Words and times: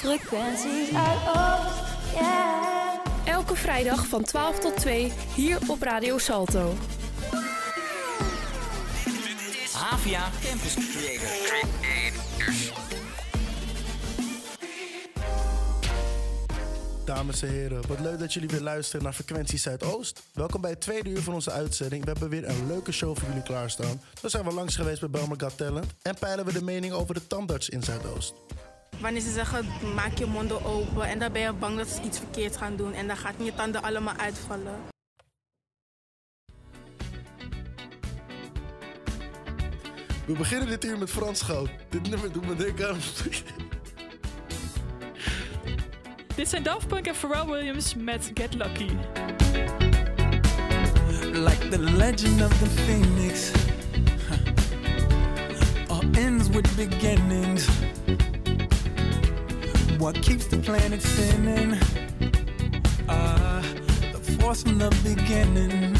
Frequenties 0.00 0.94
uit 0.94 1.18
Oost, 1.28 2.14
yeah. 2.14 2.98
Elke 3.24 3.56
vrijdag 3.56 4.06
van 4.06 4.24
12 4.24 4.58
tot 4.58 4.76
2 4.76 5.12
hier 5.34 5.58
op 5.66 5.82
Radio 5.82 6.18
Salto. 6.18 6.74
Havia 9.72 10.30
Campus 10.42 10.74
Creator. 10.74 11.68
Dames 17.04 17.42
en 17.42 17.48
heren, 17.48 17.88
wat 17.88 18.00
leuk 18.00 18.18
dat 18.18 18.32
jullie 18.32 18.48
weer 18.48 18.60
luisteren 18.60 19.02
naar 19.02 19.12
Frequentie 19.12 19.58
Zuidoost. 19.58 20.22
Welkom 20.32 20.60
bij 20.60 20.70
het 20.70 20.80
tweede 20.80 21.10
uur 21.10 21.22
van 21.22 21.34
onze 21.34 21.50
uitzending. 21.50 22.04
We 22.04 22.10
hebben 22.10 22.28
weer 22.28 22.48
een 22.48 22.66
leuke 22.66 22.92
show 22.92 23.16
voor 23.18 23.28
jullie 23.28 23.42
klaarstaan. 23.42 24.00
Zo 24.20 24.28
zijn 24.28 24.44
we 24.44 24.52
langs 24.52 24.76
geweest 24.76 25.00
bij 25.00 25.10
Belmer 25.10 25.40
Got 25.40 25.56
Talent 25.56 25.92
en 26.02 26.14
peilen 26.18 26.44
we 26.44 26.52
de 26.52 26.64
mening 26.64 26.92
over 26.92 27.14
de 27.14 27.26
tandarts 27.26 27.68
in 27.68 27.82
Zuidoost. 27.82 28.34
Wanneer 29.00 29.20
ze 29.20 29.32
zeggen, 29.32 29.66
maak 29.94 30.18
je 30.18 30.26
monden 30.26 30.64
open 30.64 31.02
en 31.02 31.18
dan 31.18 31.32
ben 31.32 31.42
je 31.42 31.52
bang 31.52 31.76
dat 31.76 31.88
ze 31.88 32.02
iets 32.02 32.18
verkeerd 32.18 32.56
gaan 32.56 32.76
doen 32.76 32.92
en 32.92 33.06
dan 33.06 33.16
gaat 33.16 33.34
je 33.42 33.54
tanden 33.54 33.82
allemaal 33.82 34.14
uitvallen. 34.16 34.74
We 40.26 40.32
beginnen 40.36 40.68
dit 40.68 40.84
uur 40.84 40.98
met 40.98 41.10
Frans 41.10 41.42
Goud. 41.42 41.68
Dit 41.88 42.08
nummer 42.10 42.32
doet 42.32 42.46
me 42.46 42.56
denken 42.56 42.88
aan... 42.88 42.98
Dit 46.34 46.48
zijn 46.48 46.62
Daft 46.62 46.86
Punk 46.86 47.06
en 47.06 47.14
Pharrell 47.14 47.46
Williams 47.46 47.94
met 47.94 48.30
Get 48.34 48.54
Lucky. 48.54 48.90
like 51.32 51.70
the 51.70 51.78
legend 51.78 52.42
of 52.42 52.50
the 52.60 52.66
phoenix. 52.66 53.52
Huh. 54.28 55.94
All 55.94 56.02
ends 56.16 56.48
with 56.48 56.76
beginnings. 56.76 57.68
What 60.00 60.14
keeps 60.22 60.46
the 60.46 60.56
planet 60.56 61.02
spinning? 61.02 61.78
Ah, 63.06 63.62
the 64.12 64.18
force 64.40 64.62
from 64.62 64.78
the 64.78 64.88
beginning. 65.04 65.99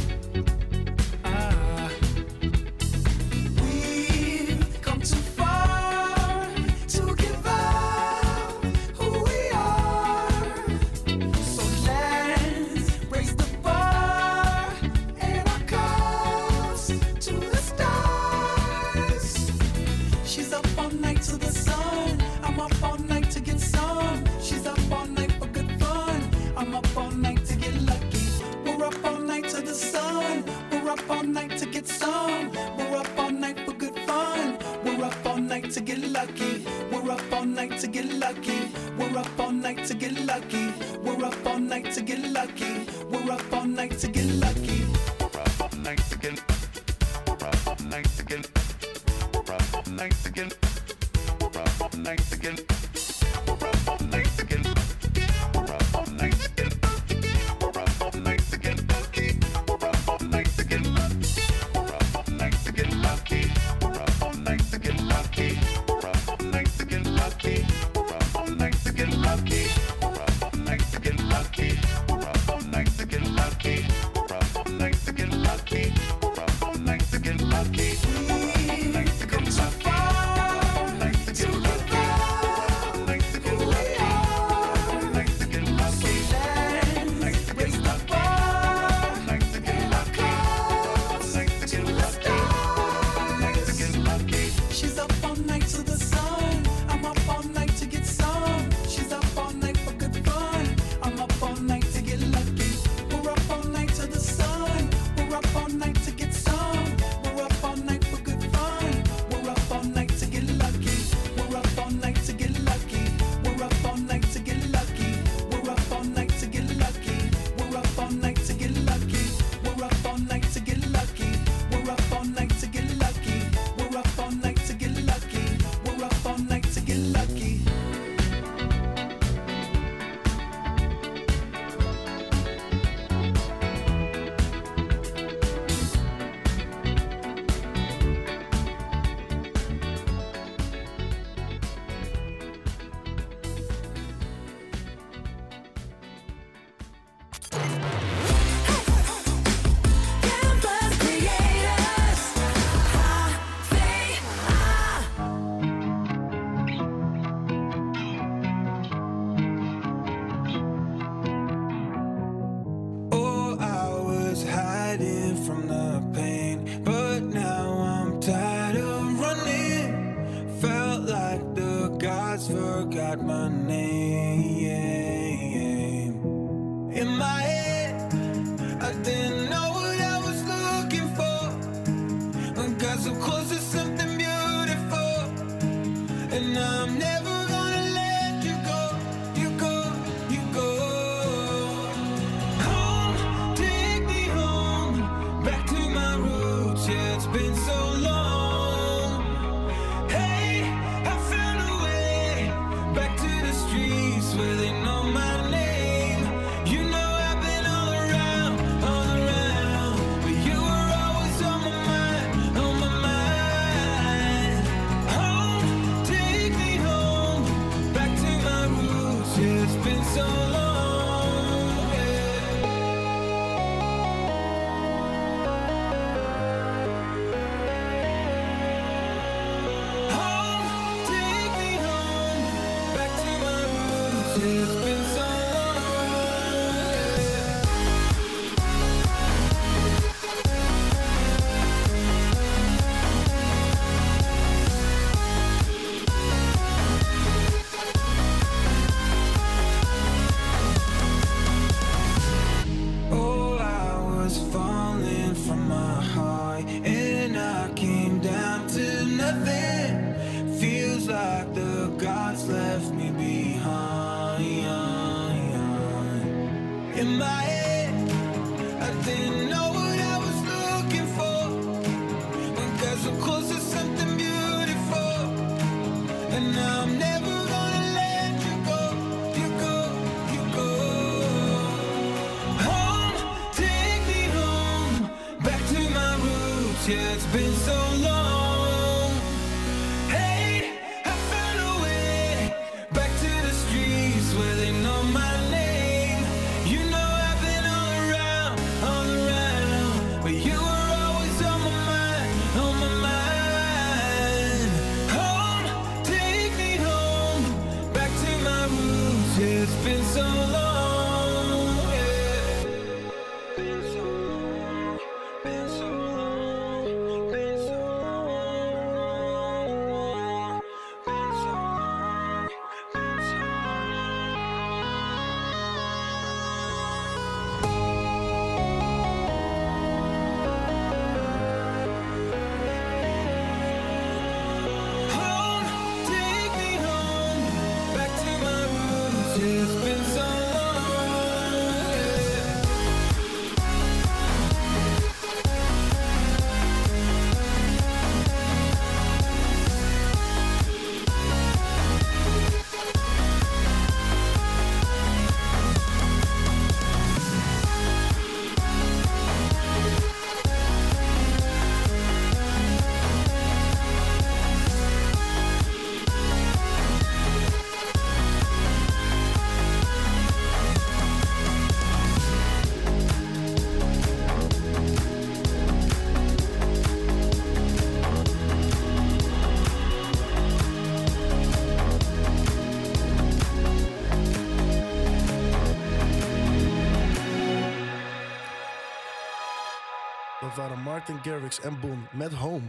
Garrix 391.21 391.61
en 391.61 391.79
Boom 391.79 392.07
met 392.11 392.33
Home. 392.33 392.67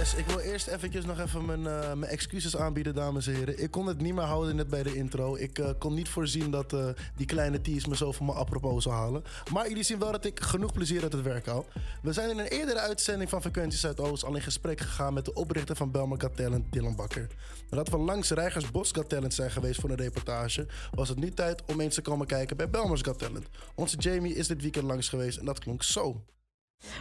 Yes, 0.00 0.14
ik 0.14 0.26
wil 0.26 0.38
eerst 0.38 0.66
eventjes 0.66 1.04
nog 1.04 1.20
even 1.20 1.44
mijn, 1.44 1.66
eh, 1.66 1.92
mijn 1.92 2.12
excuses 2.12 2.56
aanbieden, 2.56 2.94
dames 2.94 3.26
en 3.26 3.34
heren. 3.34 3.62
Ik 3.62 3.70
kon 3.70 3.86
het 3.86 4.00
niet 4.00 4.14
meer 4.14 4.24
houden 4.24 4.56
net 4.56 4.68
bij 4.68 4.82
de 4.82 4.94
intro. 4.94 5.36
Ik 5.36 5.58
eh, 5.58 5.70
kon 5.78 5.94
niet 5.94 6.08
voorzien 6.08 6.50
dat 6.50 6.72
eh, 6.72 6.88
die 7.16 7.26
kleine 7.26 7.60
tease 7.60 7.88
me 7.88 7.96
zo 7.96 8.12
van 8.12 8.26
me 8.26 8.32
apropos 8.32 8.82
zou 8.82 8.94
halen. 8.94 9.24
Maar 9.52 9.68
jullie 9.68 9.82
zien 9.82 9.98
wel 9.98 10.12
dat 10.12 10.24
ik 10.24 10.40
genoeg 10.40 10.72
plezier 10.72 11.02
uit 11.02 11.12
het 11.12 11.22
werk 11.22 11.46
haal. 11.46 11.66
We 12.02 12.12
zijn 12.12 12.30
in 12.30 12.38
een 12.38 12.46
eerdere 12.46 12.78
uitzending 12.78 13.30
van 13.30 13.40
Frequentie 13.40 13.78
Zuidoost 13.78 14.24
al 14.24 14.34
in 14.34 14.42
gesprek 14.42 14.80
gegaan 14.80 15.14
met 15.14 15.24
de 15.24 15.34
oprichter 15.34 15.76
van 15.76 15.90
Belmer 15.90 16.20
Got 16.20 16.36
Talent, 16.36 16.72
Dylan 16.72 16.96
Bakker. 16.96 17.26
Nadat 17.70 17.88
we 17.88 17.96
langs 17.96 18.30
Reigers 18.30 18.70
Bos 18.70 18.92
Got 18.92 19.08
Talent 19.08 19.34
zijn 19.34 19.50
geweest 19.50 19.80
voor 19.80 19.90
een 19.90 19.96
reportage, 19.96 20.66
was 20.94 21.08
het 21.08 21.18
nu 21.18 21.30
tijd 21.30 21.62
om 21.64 21.80
eens 21.80 21.94
te 21.94 22.02
komen 22.02 22.26
kijken 22.26 22.56
bij 22.56 22.70
Belmers 22.70 23.02
Got 23.02 23.18
Talent. 23.18 23.46
Onze 23.74 23.96
Jamie 23.96 24.34
is 24.34 24.46
dit 24.46 24.62
weekend 24.62 24.84
langs 24.84 25.08
geweest 25.08 25.38
en 25.38 25.44
dat 25.44 25.58
klonk 25.58 25.82
zo. 25.82 26.24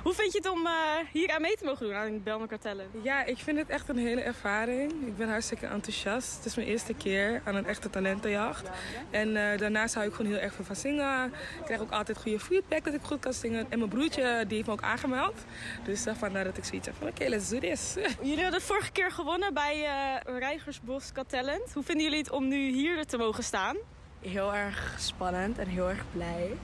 Hoe 0.04 0.14
vind 0.14 0.32
je 0.32 0.38
het 0.38 0.50
om 0.50 0.66
eh, 0.66 0.74
hier 1.12 1.32
aan 1.32 1.42
mee 1.42 1.56
te 1.56 1.66
mogen 1.66 1.86
doen 1.86 1.96
aan 1.96 2.24
Belmer 2.24 2.48
Kartellen? 2.48 2.90
Ja, 3.02 3.26
ik 3.26 3.38
vind 3.38 3.58
het 3.58 3.70
echt 3.70 3.90
een 3.90 3.98
hele 3.98 4.22
ervaring. 4.22 4.92
Ik 5.08 5.18
ben 5.18 5.30
hartstikke 5.30 5.66
enthousiast. 5.66 6.36
Het 6.36 6.46
is 6.46 6.56
mijn 6.56 6.68
eerste 6.68 6.94
keer 6.94 7.42
aan 7.46 7.56
een 7.56 7.66
echte 7.66 7.90
talentenjacht. 7.90 8.70
En 9.10 9.36
eh, 9.36 9.60
daarnaast 9.60 9.94
hou 9.94 10.08
ik 10.08 10.14
gewoon 10.14 10.32
heel 10.32 10.42
erg 10.42 10.54
veel 10.54 10.66
van 10.66 10.76
zingen. 10.76 11.26
Ik 11.60 11.66
krijg 11.66 11.82
ook 11.82 11.92
altijd 11.92 12.18
goede 12.18 12.40
feedback 12.40 12.84
dat 12.84 12.94
ik 12.94 13.02
goed 13.04 13.20
kan 13.20 13.34
zingen. 13.34 13.66
En 13.70 13.78
mijn 13.78 13.90
broertje 13.90 14.44
die 14.48 14.56
heeft 14.56 14.68
me 14.68 14.74
ook 14.74 14.82
aangemeld. 14.82 15.36
Dus 15.84 16.08
uh, 16.08 16.14
vandaar 16.16 16.44
dat 16.44 16.58
ik 16.58 16.64
zoiets 16.64 16.88
heb 16.88 16.96
van 16.96 17.08
oké, 17.08 17.28
let's 17.28 17.50
do 17.50 17.60
this. 17.60 17.96
Jullie 18.22 18.44
hadden 18.44 18.62
vorige 18.62 18.92
keer 18.92 19.12
gewonnen 19.12 19.54
bij 19.54 19.86
eh 19.86 20.38
Rijgersbos 20.40 21.12
Got 21.14 21.30
Talent. 21.30 21.74
Hoe 21.74 21.84
vinden 21.84 22.04
jullie 22.04 22.20
het 22.20 22.32
om 22.32 22.48
nu 22.48 22.70
hier 22.72 23.06
te 23.06 23.18
mogen 23.18 23.44
staan? 23.44 23.78
Heel 24.22 24.54
erg 24.56 24.96
spannend 24.98 25.58
en 25.58 25.68
heel 25.68 25.90
erg 25.90 26.04
blij. 26.14 26.58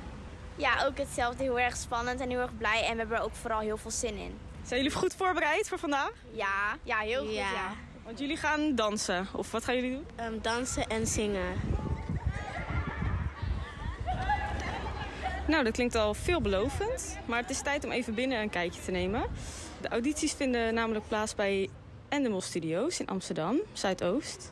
Ja, 0.56 0.86
ook 0.86 0.98
hetzelfde. 0.98 1.44
Heel 1.44 1.60
erg 1.60 1.76
spannend 1.76 2.20
en 2.20 2.30
heel 2.30 2.40
erg 2.40 2.58
blij. 2.58 2.84
En 2.84 2.92
we 2.92 2.98
hebben 2.98 3.18
er 3.18 3.24
ook 3.24 3.36
vooral 3.36 3.60
heel 3.60 3.78
veel 3.78 3.92
zin 3.92 4.16
in. 4.16 4.38
Zijn 4.64 4.82
jullie 4.82 4.98
goed 4.98 5.14
voorbereid 5.14 5.68
voor 5.68 5.80
vandaag? 5.80 6.12
Ja, 6.32 6.78
ja 6.84 6.98
heel 6.98 7.26
goed. 7.26 7.34
Ja. 7.34 7.52
Ja. 7.52 7.74
Want 8.04 8.20
jullie 8.20 8.38
gaan 8.38 8.76
dansen. 8.76 9.28
Of 9.34 9.52
wat 9.52 9.64
gaan 9.64 9.76
jullie 9.76 9.92
doen? 9.92 10.06
Ehm, 10.16 10.34
dansen 10.42 10.88
en 10.88 11.08
zingen. 11.08 11.54
Nou, 15.48 15.64
dat 15.64 15.74
klinkt 15.74 15.96
al 15.96 16.14
veelbelovend. 16.14 17.18
Maar 17.26 17.40
het 17.40 17.50
is 17.50 17.62
tijd 17.62 17.86
om 17.86 17.92
even 17.92 18.14
binnen 18.14 18.42
een 18.42 18.50
kijkje 18.50 18.82
te 18.82 18.92
nemen. 18.92 19.24
De 19.82 19.88
audities 19.88 20.34
vinden 20.34 20.74
namelijk 20.74 21.08
plaats 21.08 21.36
bij 21.36 21.70
en 22.10 22.24
de 22.24 22.30
Mos 22.30 22.46
Studios 22.46 23.00
in 23.00 23.08
Amsterdam, 23.08 23.60
Zuidoost. 23.74 24.52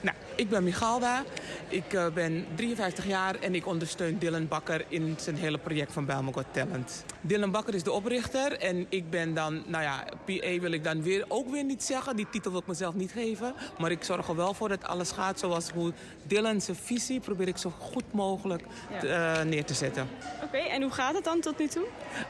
Nou, 0.00 0.16
ik 0.34 0.48
ben 0.48 0.64
Michalda. 0.64 1.24
Ik 1.68 1.92
eh, 1.92 2.06
ben 2.14 2.46
53 2.54 3.06
jaar 3.06 3.34
en 3.40 3.54
ik 3.54 3.66
ondersteun 3.66 4.18
Dylan 4.18 4.48
Bakker 4.48 4.84
in 4.88 5.14
zijn 5.18 5.36
hele 5.36 5.58
project 5.58 5.92
van 5.92 6.04
Bijlmer 6.04 6.32
Got 6.34 6.44
Talent. 6.52 7.04
Dylan 7.20 7.50
Bakker 7.50 7.74
is 7.74 7.82
de 7.82 7.92
oprichter 7.92 8.58
en 8.58 8.86
ik 8.88 9.10
ben 9.10 9.34
dan, 9.34 9.62
nou 9.66 9.82
ja, 9.82 10.04
PA 10.24 10.58
wil 10.60 10.72
ik 10.72 10.84
dan 10.84 11.02
weer 11.02 11.24
ook 11.28 11.50
weer 11.50 11.64
niet 11.64 11.82
zeggen. 11.82 12.16
Die 12.16 12.26
titel 12.30 12.50
wil 12.50 12.60
ik 12.60 12.66
mezelf 12.66 12.94
niet 12.94 13.12
geven. 13.12 13.54
Maar 13.78 13.90
ik 13.90 14.04
zorg 14.04 14.28
er 14.28 14.36
wel 14.36 14.54
voor 14.54 14.68
dat 14.68 14.84
alles 14.84 15.10
gaat 15.10 15.38
zoals 15.38 15.70
hoe 15.70 15.92
Dylan 16.26 16.60
zijn 16.60 16.76
visie 16.76 17.20
probeer 17.20 17.48
ik 17.48 17.56
zo 17.56 17.72
goed 17.78 18.12
mogelijk 18.12 18.62
te, 19.00 19.08
eh, 19.08 19.42
neer 19.42 19.64
te 19.64 19.74
zetten. 19.74 20.08
Oké, 20.42 20.56
en 20.56 20.82
hoe 20.82 20.90
gaat 20.90 21.14
het 21.14 21.24
dan 21.24 21.40
tot 21.40 21.58
nu 21.58 21.68
toe? 21.68 21.86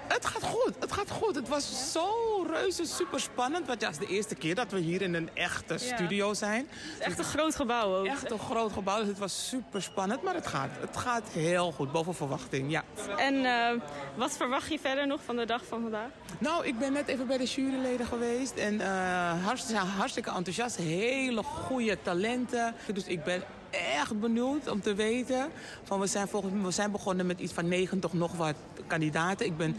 Het 0.08 0.26
gaat 0.26 0.42
goed, 0.42 0.72
het 0.80 0.92
gaat 0.92 1.10
goed. 1.10 1.34
Het 1.34 1.48
was 1.48 1.92
zo 1.92 2.06
reuze 2.50 2.84
super 2.84 3.20
spannend. 3.20 3.66
Want 3.66 3.80
ja, 3.80 3.88
het 3.90 4.00
is 4.00 4.06
de 4.08 4.14
eerste 4.14 4.34
keer 4.34 4.54
dat 4.54 4.70
we 4.72 4.78
hier 4.78 5.02
in 5.02 5.14
een 5.14 5.30
echte 5.34 5.72
Ja. 5.75 5.78
studio 5.96 6.34
zijn. 6.34 6.66
Het 6.70 6.98
is 7.00 7.06
echt 7.06 7.18
een 7.18 7.25
groot 7.25 7.54
gebouw 7.58 7.96
ook. 7.96 8.06
Echt 8.06 8.30
een 8.30 8.38
groot 8.38 8.72
gebouw, 8.72 8.98
dus 8.98 9.08
het 9.08 9.18
was 9.18 9.48
super 9.48 9.82
spannend. 9.82 10.22
Maar 10.22 10.34
het 10.34 10.46
gaat, 10.46 10.70
het 10.80 10.96
gaat 10.96 11.28
heel 11.28 11.72
goed, 11.72 11.92
boven 11.92 12.14
verwachting, 12.14 12.70
ja. 12.70 12.82
En 13.16 13.44
eh, 13.44 13.80
wat 14.16 14.36
verwacht 14.36 14.70
je 14.70 14.78
verder 14.78 15.06
nog 15.06 15.20
van 15.24 15.36
de 15.36 15.46
dag 15.46 15.64
van 15.64 15.82
vandaag? 15.82 16.10
Nou, 16.38 16.66
ik 16.66 16.78
ben 16.78 16.92
net 16.92 17.08
even 17.08 17.26
bij 17.26 17.38
de 17.38 17.44
juryleden 17.44 18.06
geweest. 18.06 18.56
En 18.56 18.80
eh 18.80 19.44
hartstikke, 19.44 19.82
hartstikke 19.82 20.30
enthousiast. 20.30 20.76
Hele 20.76 21.42
goede 21.42 21.98
talenten. 22.02 22.74
Dus 22.92 23.04
ik 23.04 23.24
ben 23.24 23.42
echt 23.70 24.20
benieuwd 24.20 24.70
om 24.70 24.80
te 24.80 24.94
weten. 24.94 25.50
Van 25.82 26.00
we, 26.00 26.06
zijn 26.06 26.28
volgens, 26.28 26.52
we 26.62 26.70
zijn 26.70 26.90
begonnen 26.90 27.26
met 27.26 27.40
iets 27.40 27.52
van 27.52 27.68
90 27.68 28.12
nog 28.12 28.32
wat 28.32 28.54
kandidaten. 28.86 29.46
Ik 29.46 29.56
ben 29.56 29.76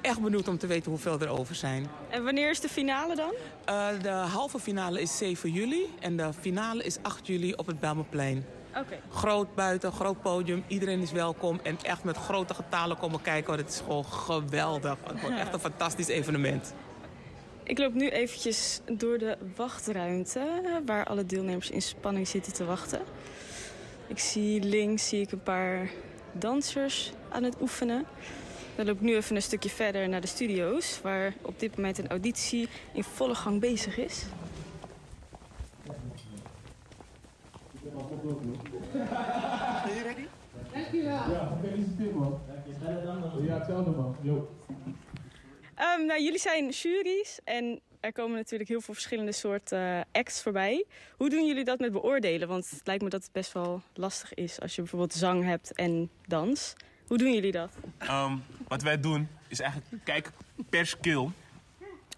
echt 0.00 0.20
benieuwd 0.20 0.48
om 0.48 0.58
te 0.58 0.66
weten 0.66 0.90
hoeveel 0.90 1.20
er 1.20 1.28
over 1.28 1.54
zijn. 1.54 1.86
En 2.08 2.24
wanneer 2.24 2.50
is 2.50 2.60
de 2.60 2.68
finale 2.68 3.16
dan? 3.16 3.32
Eh, 3.64 3.88
de 4.02 4.08
halve 4.08 4.58
finale 4.58 5.00
is 5.00 5.16
7 5.16 5.52
juli. 5.52 5.86
En 6.00 6.16
de 6.16 6.32
finale 6.40 6.84
is 6.84 6.96
8 7.02 7.26
juli 7.26 7.52
op 7.52 7.66
het 7.66 7.80
Belmeplein. 7.80 8.46
Oké. 8.76 9.00
Groot 9.10 9.54
buiten, 9.54 9.92
groot 9.92 10.22
podium. 10.22 10.64
Iedereen 10.66 11.00
is 11.00 11.12
welkom. 11.12 11.60
En 11.62 11.78
echt 11.82 12.04
met 12.04 12.16
grote 12.16 12.54
getalen 12.54 12.96
komen 12.96 13.22
kijken. 13.22 13.46
Want 13.46 13.60
het 13.60 13.70
is 13.70 13.80
gewoon 13.80 14.04
geweldig. 14.04 14.96
Het 15.06 15.20
wordt 15.20 15.38
echt 15.38 15.54
een 15.54 15.60
fantastisch 15.60 16.08
evenement. 16.08 16.74
Ik 17.62 17.78
loop 17.78 17.94
nu 17.94 18.08
eventjes 18.08 18.80
door 18.92 19.18
de 19.18 19.36
wachtruimte 19.56 20.80
waar 20.86 21.04
alle 21.04 21.26
deelnemers 21.26 21.70
in 21.70 21.82
spanning 21.82 22.28
zitten 22.28 22.52
te 22.52 22.64
wachten. 22.64 23.00
Ik 24.06 24.18
zie 24.18 24.62
links 24.62 25.08
zie 25.08 25.20
ik 25.20 25.32
een 25.32 25.42
paar 25.42 25.90
dansers 26.32 27.12
aan 27.28 27.42
het 27.42 27.60
oefenen. 27.60 28.06
Dan 28.80 28.88
loop 28.88 28.98
ik 28.98 29.04
nu 29.04 29.16
even 29.16 29.36
een 29.36 29.42
stukje 29.42 29.70
verder 29.70 30.08
naar 30.08 30.20
de 30.20 30.26
studio's, 30.26 31.00
waar 31.00 31.34
op 31.42 31.60
dit 31.60 31.76
moment 31.76 31.98
een 31.98 32.08
auditie 32.08 32.68
in 32.92 33.04
volle 33.04 33.34
gang 33.34 33.60
bezig 33.60 33.98
is. 33.98 34.24
Ben 37.82 37.92
je 39.94 40.02
ready? 40.02 40.26
Ja, 40.96 41.58
gefeliciteerd 41.62 42.14
man. 42.14 42.40
Ja, 43.42 43.54
hetzelfde 43.54 43.90
man. 43.90 44.16
Yo. 44.22 44.50
Ehm, 45.74 46.06
nou, 46.06 46.22
jullie 46.22 46.40
zijn 46.40 46.68
juries 46.68 47.40
en 47.44 47.80
er 48.00 48.12
komen 48.12 48.36
natuurlijk 48.36 48.70
heel 48.70 48.80
veel 48.80 48.94
verschillende 48.94 49.32
soorten 49.32 49.78
eh, 49.78 50.00
acts 50.12 50.42
voorbij. 50.42 50.84
Hoe 51.16 51.30
doen 51.30 51.46
jullie 51.46 51.64
dat 51.64 51.78
met 51.78 51.92
beoordelen? 51.92 52.48
Want 52.48 52.70
het 52.70 52.86
lijkt 52.86 53.02
me 53.02 53.08
dat 53.08 53.22
het 53.22 53.32
best 53.32 53.52
wel 53.52 53.82
lastig 53.94 54.34
is 54.34 54.60
als 54.60 54.74
je 54.74 54.80
bijvoorbeeld 54.80 55.14
zang 55.14 55.44
hebt 55.44 55.72
en 55.72 56.10
dans. 56.26 56.74
Hoe 57.10 57.18
doen 57.18 57.32
jullie 57.32 57.52
dat? 57.52 57.70
Ehm, 57.98 58.36
wat 58.68 58.82
wij 58.82 59.00
doen 59.00 59.28
is 59.48 59.60
eigenlijk 59.60 60.04
kijken 60.04 60.32
per 60.68 60.86
skill 60.86 61.28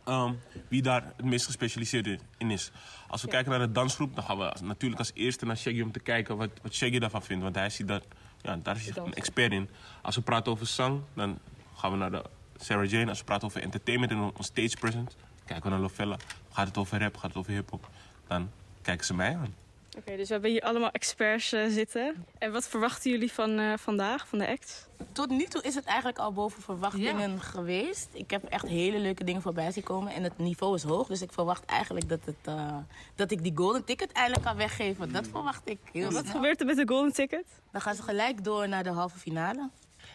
ehm, 0.05 0.33
wie 0.69 0.83
daar 0.83 1.05
het 1.17 1.25
meest 1.25 1.47
gespecialiseerd 1.47 2.21
in 2.39 2.51
is. 2.51 2.71
Als 3.09 3.23
we 3.23 3.29
kijken 3.29 3.51
naar 3.51 3.61
de 3.61 3.73
dansgroep, 3.73 4.15
dan 4.15 4.25
gaan 4.25 4.39
we 4.39 4.53
natuurlijk 4.63 5.01
als 5.01 5.11
eerste 5.15 5.45
naar 5.47 5.57
Shaggy 5.57 5.81
om 5.81 5.93
te 5.93 5.99
kijken 6.01 6.37
wat, 6.37 6.51
wat 6.63 6.75
Shaggy 6.75 6.99
daarvan 6.99 7.23
vindt. 7.23 7.43
Want 7.43 7.55
hij 7.55 7.71
ziet 7.71 7.89
dat, 7.89 8.05
ja, 8.43 8.57
daar 8.57 8.77
is 8.77 8.89
hij 8.89 9.05
een 9.05 9.15
expert 9.15 9.53
in. 9.53 9.69
Als 10.03 10.15
we 10.15 10.23
praten 10.23 10.53
over 10.53 10.67
zang, 10.67 11.01
dan 11.15 11.39
gaan 11.77 11.91
we 11.91 11.97
naar 11.97 12.11
de 12.11 12.23
Sarah 12.57 12.91
Jane. 12.91 13.09
Als 13.09 13.19
we 13.19 13.25
praten 13.25 13.47
over 13.49 13.63
entertainment 13.63 14.13
en 14.13 14.19
on- 14.19 14.33
on 14.37 14.45
stage 14.45 14.77
presence, 14.81 15.17
kijken 15.45 15.65
we 15.65 15.71
naar 15.71 15.81
Lovella. 15.81 16.17
Gaat 16.53 16.67
het 16.67 16.77
over 16.77 16.99
rap, 17.01 17.17
gaat 17.17 17.29
het 17.29 17.37
over 17.39 17.53
hip-hop, 17.53 17.89
dan 18.27 18.51
kijken 18.83 19.07
ze 19.07 19.15
mij 19.15 19.37
aan. 19.37 19.55
Oké, 19.99 20.17
dus 20.17 20.27
we 20.27 20.33
hebben 20.33 20.51
hier 20.51 20.63
allemaal 20.63 20.91
experts 20.91 21.53
eh, 21.53 21.67
zitten. 21.69 22.25
En 22.39 22.53
wat 22.53 22.69
verwachten 22.69 23.11
jullie 23.11 23.33
van 23.33 23.59
eh, 23.59 23.73
vandaag, 23.77 24.29
van 24.29 24.39
de 24.39 24.49
acts? 24.49 24.87
Tot 25.13 25.31
nu 25.31 25.45
toe 25.45 25.63
is 25.63 25.75
het 25.75 25.85
eigenlijk 25.85 26.19
al 26.19 26.33
boven 26.33 26.63
verwachtingen 26.63 27.41
geweest. 27.41 28.09
Ik 28.13 28.31
heb 28.31 28.45
echt 28.45 28.67
hele 28.67 28.99
leuke 28.99 29.25
dingen 29.25 29.43
voorbij 29.43 29.71
zien 29.71 29.83
komen. 29.83 30.13
En 30.13 30.23
het 30.23 30.39
niveau 30.39 30.75
is 30.75 30.83
hoog. 30.83 31.07
Dus 31.07 31.23
ik 31.23 31.33
verwacht 31.33 31.65
eigenlijk 31.65 32.09
dat, 32.09 32.21
het, 32.25 32.37
eh, 32.43 32.77
dat 33.15 33.31
ik 33.31 33.43
die 33.43 33.53
golden 33.55 33.85
ticket 33.85 34.13
eindelijk 34.13 34.45
kan 34.45 34.57
weggeven. 34.57 35.13
Dat 35.13 35.29
verwacht 35.29 35.69
ik 35.69 35.79
heel 35.93 36.11
Wat 36.11 36.23
snel. 36.23 36.35
gebeurt 36.35 36.61
er 36.61 36.67
met 36.67 36.77
de 36.77 36.89
golden 36.89 37.13
ticket? 37.13 37.45
Dan 37.73 37.81
gaan 37.81 37.95
ze 37.95 38.03
gelijk 38.03 38.45
door 38.45 38.69
naar 38.69 38.83
de 38.83 38.91
halve 38.91 39.19
finale. 39.19 39.71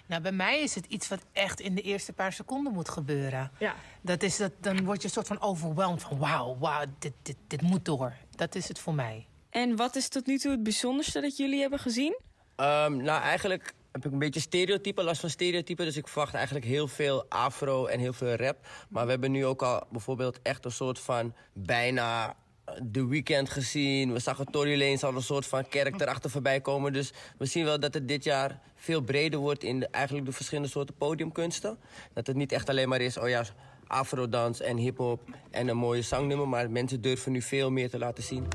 Nou, 0.06 0.22
bij 0.22 0.32
mij 0.32 0.60
is 0.60 0.76
het 0.76 0.86
iets 0.86 1.08
wat 1.08 1.20
echt 1.32 1.60
in 1.60 1.76
de 1.76 1.82
eerste 1.82 2.14
paar 2.14 2.34
seconden 2.34 2.74
moet 2.74 2.90
gebeuren. 2.90 3.52
Ja. 3.60 3.76
Dat 4.02 4.24
is 4.24 4.38
dat, 4.38 4.52
dan 4.62 4.86
word 4.86 5.02
je 5.02 5.08
een 5.08 5.14
soort 5.14 5.28
van 5.28 5.42
overweldigd 5.42 6.04
van 6.04 6.18
wauw, 6.18 6.58
wauw, 6.58 6.86
dit, 7.00 7.14
dit, 7.22 7.36
dit 7.48 7.62
moet 7.62 7.86
door. 7.86 8.14
Dat 8.36 8.56
is 8.56 8.68
het 8.68 8.80
voor 8.80 8.94
mij. 8.94 9.28
En 9.58 9.76
wat 9.76 9.96
is 9.96 10.08
tot 10.08 10.26
nu 10.26 10.38
toe 10.38 10.52
het 10.52 10.64
bijzonderste 10.64 11.22
dat 11.22 11.38
jullie 11.38 11.60
hebben 11.60 11.80
gezien? 11.80 12.18
Ehm, 12.56 12.96
nou, 12.96 13.22
eigenlijk 13.22 13.74
heb 13.92 14.06
ik 14.06 14.12
een 14.12 14.20
beetje 14.20 14.40
stereotype, 14.40 15.04
last 15.04 15.20
van 15.20 15.30
stereotypen. 15.30 15.86
Dus 15.86 15.98
ik 15.98 16.08
verwacht 16.08 16.34
eigenlijk 16.34 16.66
heel 16.66 16.88
veel 16.88 17.26
afro 17.30 17.86
en 17.86 18.00
heel 18.00 18.14
veel 18.14 18.36
rap. 18.36 18.58
Maar 18.90 19.06
we 19.06 19.12
hebben 19.12 19.32
nu 19.32 19.46
ook 19.46 19.62
al 19.62 19.84
bijvoorbeeld 19.90 20.40
echt 20.42 20.66
een 20.66 20.72
soort 20.72 21.00
van 21.00 21.34
bijna 21.54 22.36
eh, 22.66 22.74
The 22.92 23.08
Weeknd 23.08 23.50
gezien. 23.50 24.14
We 24.14 24.20
zagen 24.20 24.46
Tory 24.46 24.80
Lanez 24.80 25.04
al 25.04 25.16
een 25.16 25.22
soort 25.22 25.46
van 25.46 25.68
karakter 25.68 26.08
achter 26.08 26.30
voorbij 26.30 26.62
komen. 26.62 26.94
Dus 26.94 27.12
we 27.38 27.46
zien 27.46 27.66
wel 27.66 27.80
dat 27.80 27.94
het 27.94 28.08
dit 28.08 28.24
jaar 28.24 28.60
veel 28.76 29.02
breder 29.02 29.40
wordt 29.40 29.64
in 29.64 29.88
eigenlijk 29.92 30.26
de 30.26 30.32
verschillende 30.32 30.70
soorten 30.70 30.96
podiumkunsten. 30.96 31.78
Dat 32.14 32.28
het 32.28 32.36
niet 32.36 32.52
echt 32.52 32.70
alleen 32.70 32.90
maar 32.90 33.02
is, 33.02 33.18
oh 33.18 33.30
ja, 33.30 33.44
afrodans 33.88 34.62
en 34.62 34.78
hip-hop 34.78 35.22
en 35.52 35.68
een 35.68 35.78
mooie 35.78 36.02
zangnummer. 36.02 36.48
Maar 36.48 36.72
mensen 36.72 37.02
durven 37.02 37.32
nu 37.32 37.42
veel 37.42 37.72
meer 37.72 37.90
te 37.90 37.98
laten 37.98 38.24
zien. 38.24 38.48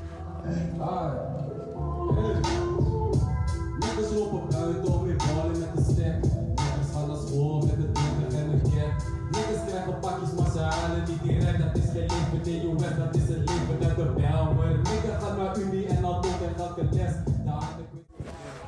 Niggas 3.79 4.11
lopen 4.11 4.49
buiten 4.49 4.93
om 4.93 5.03
weer 5.03 5.15
ballen 5.15 5.59
met 5.59 5.75
de 5.75 5.91
stek. 5.93 6.21
Niggas 6.21 6.91
gaan 6.93 7.07
naar 7.07 7.17
school 7.17 7.59
met 7.59 7.77
het 7.77 7.95
20 7.95 8.39
en 8.39 8.49
een 8.51 8.71
gek. 8.71 8.93
Niggas 9.31 9.67
krijgen 9.67 9.99
pakjes, 9.99 10.33
maar 10.33 10.51
ze 10.51 10.59
halen 10.59 11.03
niet 11.07 11.23
direct. 11.23 11.59
Dat 11.59 11.83
is 11.83 11.89
geen 11.91 12.09
leven 12.43 12.79
web, 12.79 12.97
dat 12.97 13.15
is 13.15 13.27
het 13.27 13.49
leven 13.49 13.87
uit 13.87 13.95
de 13.95 14.03
Belmer. 14.03 14.77
Nigga 14.77 15.19
gaat 15.19 15.37
naar 15.37 15.57
Unie 15.59 15.87
en 15.87 16.01
dan 16.01 16.21
toch 16.21 16.41
en 16.41 16.55
gaat 16.57 16.75
de 16.75 16.87
les. 16.91 17.13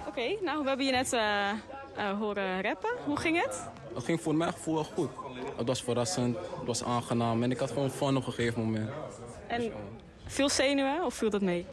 Oké, 0.08 0.44
nou 0.44 0.62
we 0.62 0.68
hebben 0.68 0.86
je 0.86 0.92
net 0.92 1.14
eh, 1.14 1.50
eh, 1.50 2.20
horen 2.20 2.62
rappen. 2.62 2.90
Hoe 3.06 3.20
ging 3.20 3.42
het? 3.42 3.68
Het 3.94 4.04
ging 4.04 4.22
voor 4.22 4.36
mijn 4.36 4.52
gevoel 4.52 4.74
wel 4.74 4.84
goed. 4.84 5.10
Het 5.56 5.68
was 5.68 5.84
verrassend, 5.84 6.38
het 6.38 6.66
was 6.66 6.84
aangenaam 6.84 7.44
en 7.44 7.52
ik 7.52 7.58
had 7.58 7.72
gewoon 7.72 7.90
fun 7.90 8.18
op 8.18 8.26
een 8.26 8.34
gegeven 8.34 8.66
moment. 8.66 8.90
En 9.48 9.72
veel 10.26 10.50
zenuwen 10.50 11.06
of 11.06 11.14
viel 11.14 11.30
dat 11.30 11.42
mee? 11.42 11.66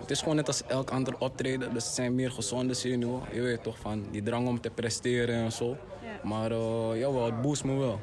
Het 0.00 0.10
is 0.10 0.18
gewoon 0.18 0.36
net 0.36 0.46
als 0.46 0.62
elk 0.66 0.90
ander 0.90 1.18
optreden, 1.18 1.74
dus 1.74 1.84
het 1.84 1.94
zijn 1.94 2.14
meer 2.14 2.30
gezonde 2.30 2.74
zenuwen. 2.74 3.22
Je 3.32 3.40
weet 3.40 3.62
toch 3.62 3.78
van 3.78 4.06
die 4.10 4.22
drang 4.22 4.48
om 4.48 4.60
te 4.60 4.70
presteren 4.70 5.34
en 5.34 5.52
zo. 5.52 5.76
Maar 6.22 6.52
uh, 6.52 6.90
jawel, 6.94 7.24
het 7.24 7.42
boost 7.42 7.64
me 7.64 7.76
wel. 7.76 8.00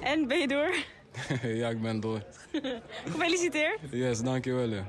En 0.00 0.26
ben 0.26 0.38
je 0.38 0.48
door? 0.48 0.74
ja, 1.60 1.68
ik 1.68 1.82
ben 1.82 2.00
door. 2.00 2.22
Gefeliciteerd. 3.12 3.78
Yes, 3.90 4.22
dankjewel. 4.22 4.84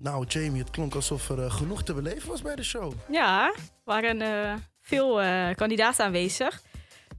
Nou, 0.00 0.26
Jamie, 0.26 0.60
het 0.60 0.70
klonk 0.70 0.94
alsof 0.94 1.28
er 1.28 1.44
eh, 1.44 1.50
genoeg 1.50 1.82
te 1.82 1.94
beleven 1.94 2.28
was 2.28 2.42
bij 2.42 2.56
de 2.56 2.62
show. 2.62 2.92
Ja, 3.10 3.46
er 3.46 3.54
waren 3.84 4.22
eh, 4.22 4.54
veel 4.80 5.22
eh, 5.22 5.54
kandidaten 5.54 6.04
aanwezig. 6.04 6.62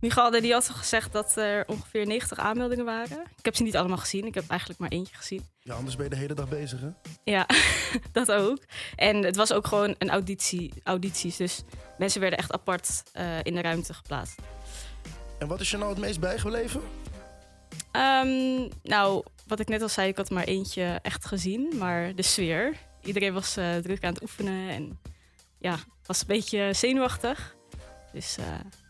Michal 0.01 0.31
die 0.31 0.53
had 0.53 0.67
al 0.69 0.75
gezegd 0.75 1.13
dat 1.13 1.35
er 1.35 1.63
ongeveer 1.67 2.05
90 2.05 2.37
aanmeldingen 2.37 2.85
waren. 2.85 3.21
Ik 3.37 3.45
heb 3.45 3.55
ze 3.55 3.63
niet 3.63 3.77
allemaal 3.77 3.97
gezien. 3.97 4.25
Ik 4.25 4.33
heb 4.33 4.49
eigenlijk 4.49 4.79
maar 4.79 4.89
eentje 4.89 5.15
gezien. 5.15 5.45
Ja, 5.59 5.73
anders 5.73 5.95
ben 5.95 6.03
je 6.03 6.09
de 6.09 6.17
hele 6.17 6.33
dag 6.33 6.49
bezig, 6.49 6.79
hè? 6.81 6.89
Ja, 7.23 7.47
dat 8.11 8.31
ook. 8.31 8.57
En 8.95 9.23
het 9.23 9.35
was 9.35 9.53
ook 9.53 9.67
gewoon 9.67 9.95
een 9.97 10.09
auditie, 10.09 10.73
audities. 10.83 11.37
Dus 11.37 11.63
mensen 11.97 12.21
werden 12.21 12.39
echt 12.39 12.51
apart 12.51 13.03
eh, 13.13 13.43
in 13.43 13.55
de 13.55 13.61
ruimte 13.61 13.93
geplaatst. 13.93 14.35
En 15.39 15.47
wat 15.47 15.59
is 15.59 15.71
je 15.71 15.77
nou 15.77 15.89
het 15.89 15.99
meest 15.99 16.19
bijgebleven? 16.19 16.81
Ehm, 17.91 18.67
nou, 18.83 19.23
wat 19.47 19.59
ik 19.59 19.67
net 19.67 19.81
al 19.81 19.89
zei, 19.89 20.07
ik 20.07 20.17
had 20.17 20.29
maar 20.29 20.43
eentje 20.43 20.99
echt 21.01 21.25
gezien. 21.25 21.73
Maar 21.77 22.15
de 22.15 22.21
sfeer. 22.21 22.77
Iedereen 23.03 23.33
was 23.33 23.57
eh, 23.57 23.75
druk 23.75 24.03
aan 24.03 24.13
het 24.13 24.21
oefenen. 24.21 24.69
En 24.69 24.99
ja, 25.57 25.71
het 25.71 26.07
was 26.07 26.21
een 26.21 26.27
beetje 26.27 26.73
zenuwachtig. 26.73 27.55
Dus 28.11 28.37
eh, 28.37 28.45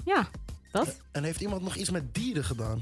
ja, 0.06 0.30
wat? 0.72 0.98
En 1.12 1.24
heeft 1.24 1.42
iemand 1.42 1.62
nog 1.62 1.76
iets 1.76 1.90
met 1.90 2.14
dieren 2.14 2.44
gedaan? 2.44 2.82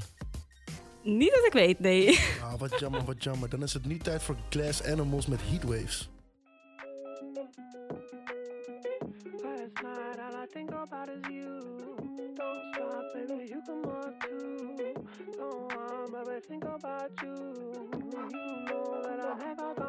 Niet 1.02 1.34
dat 1.34 1.44
ik 1.46 1.52
weet, 1.52 1.80
nee. 1.80 2.18
Ah, 2.42 2.58
wat 2.58 2.78
jammer, 2.78 3.04
wat 3.04 3.24
jammer. 3.24 3.48
Dan 3.48 3.62
is 3.62 3.72
het 3.72 3.86
nu 3.86 3.98
tijd 3.98 4.22
voor 4.22 4.36
Glass 4.48 4.84
Animals 4.84 5.26
met 5.26 5.40
Heatwaves. 5.42 6.08
Think 16.46 16.64
about 16.64 17.10
you. 17.20 17.28
You 17.30 18.28
know 18.66 19.02
that 19.02 19.20
I 19.20 19.44
have 19.44 19.87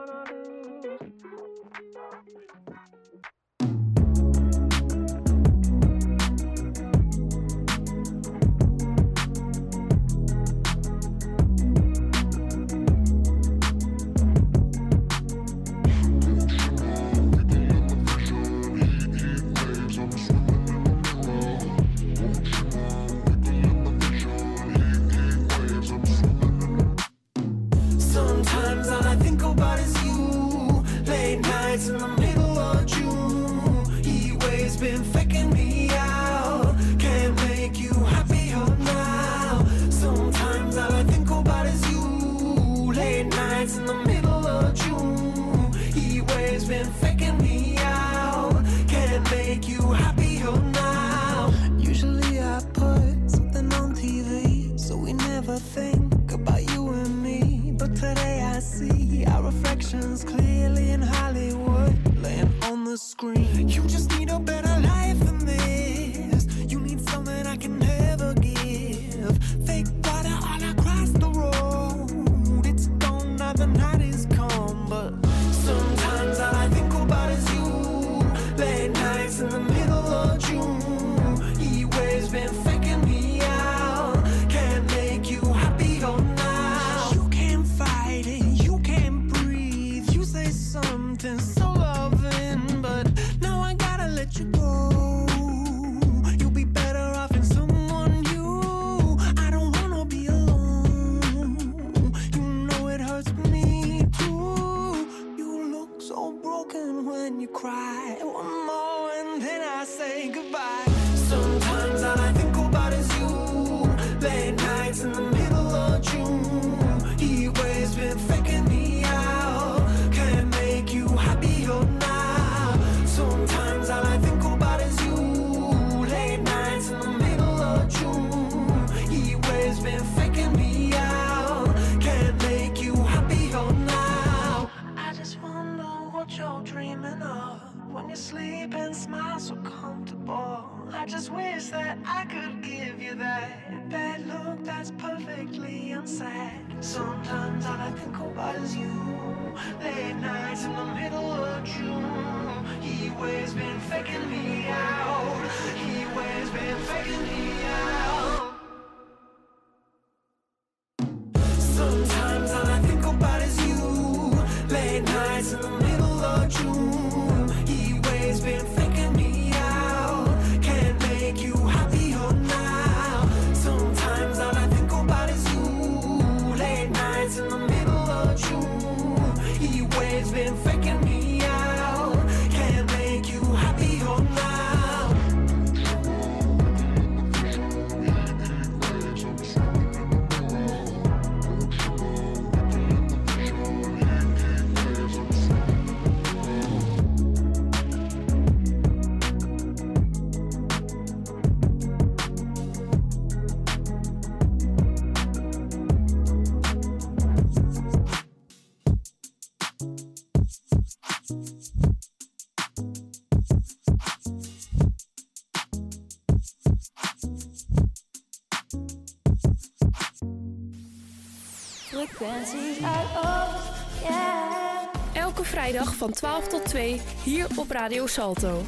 van 225.99 226.11
12 226.11 226.47
tot 226.47 226.65
2 226.65 227.01
hier 227.23 227.47
op 227.55 227.71
Radio 227.71 228.07
Salto. 228.07 228.61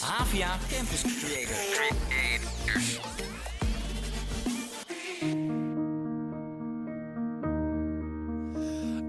Havia 0.00 0.58
Campus 0.70 1.02
Creators. 1.02 1.76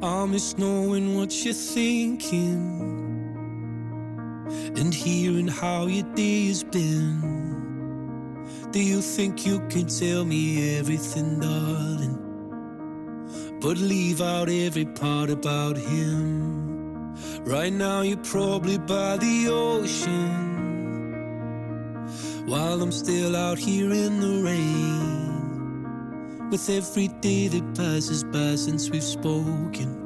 I 0.01 0.25
miss 0.25 0.53
knowing 0.53 1.15
what 1.15 1.43
you're 1.43 1.53
thinking 1.53 2.87
and 4.75 4.93
hearing 4.93 5.47
how 5.47 5.87
your 5.87 6.07
day 6.15 6.51
been. 6.71 7.37
Do 8.71 8.79
you 8.79 9.01
think 9.01 9.45
you 9.45 9.59
can 9.67 9.85
tell 9.87 10.25
me 10.25 10.77
everything, 10.79 11.39
darling? 11.39 12.28
but 13.61 13.77
leave 13.77 14.21
out 14.21 14.49
every 14.49 14.85
part 14.85 15.29
about 15.29 15.77
him. 15.77 17.13
Right 17.43 17.73
now, 17.73 18.01
you're 18.01 18.17
probably 18.17 18.77
by 18.77 19.17
the 19.17 19.49
ocean, 19.49 20.29
while 22.45 22.81
I'm 22.81 22.91
still 22.91 23.35
out 23.35 23.57
here 23.57 23.91
in 23.91 24.19
the 24.21 24.43
rain. 24.43 25.29
With 26.49 26.69
every 26.69 27.09
day 27.21 27.47
that 27.49 27.75
passes 27.75 28.23
by 28.23 28.55
since 28.55 28.89
we've 28.89 29.03
spoken. 29.03 29.99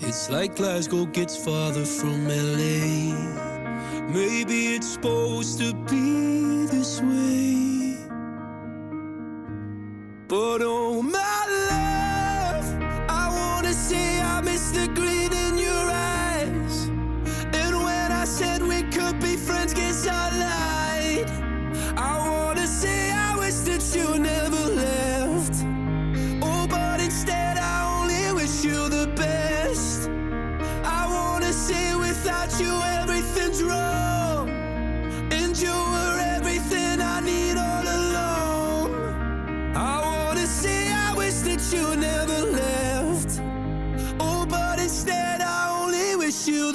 It's 0.00 0.28
like 0.28 0.56
Glasgow 0.56 1.06
gets 1.06 1.36
farther 1.42 1.84
from 1.84 2.28
LA. 2.28 3.14
Maybe 4.12 4.74
it's 4.74 4.88
supposed 4.94 5.58
to 5.60 5.72
be 5.88 6.66
this 6.66 7.00
way. 7.00 7.96
But 10.28 10.62
oh 10.62 11.00
my. 11.02 11.29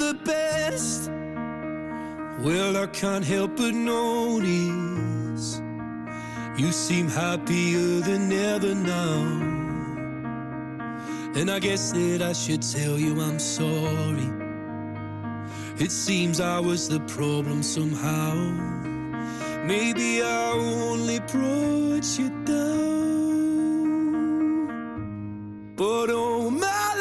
The 0.06 0.14
best. 0.24 1.10
Well, 2.44 2.76
I 2.76 2.86
can't 2.86 3.24
help 3.24 3.56
but 3.56 3.74
notice 3.74 5.46
you 6.56 6.70
seem 6.72 7.08
happier 7.08 8.00
than 8.08 8.30
ever 8.32 8.74
now. 8.74 9.18
And 11.38 11.50
I 11.50 11.58
guess 11.58 11.92
that 11.92 12.22
I 12.22 12.32
should 12.32 12.62
tell 12.62 12.96
you 12.98 13.20
I'm 13.20 13.38
sorry. 13.38 14.30
It 15.84 15.90
seems 15.90 16.40
I 16.40 16.60
was 16.60 16.88
the 16.88 17.00
problem 17.00 17.62
somehow. 17.62 18.34
Maybe 19.66 20.22
I 20.22 20.52
only 20.52 21.18
brought 21.32 22.06
you 22.18 22.28
down. 22.44 22.86
But 25.76 26.08
oh, 26.10 26.50
my 26.50 26.95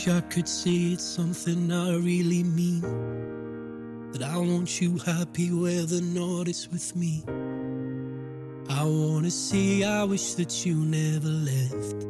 Wish 0.00 0.14
I 0.14 0.20
could 0.22 0.48
say 0.48 0.92
it's 0.94 1.04
something 1.04 1.70
I 1.70 1.94
really 1.96 2.42
mean. 2.42 2.80
That 4.12 4.22
I 4.22 4.38
want 4.38 4.80
you 4.80 4.96
happy 4.96 5.52
whether 5.52 6.00
not 6.00 6.48
it's 6.48 6.70
with 6.70 6.96
me. 6.96 7.22
I 8.70 8.82
wanna 8.82 9.30
say 9.30 9.84
I 9.84 10.04
wish 10.04 10.32
that 10.36 10.64
you 10.64 10.76
never 10.76 11.28
left. 11.28 12.06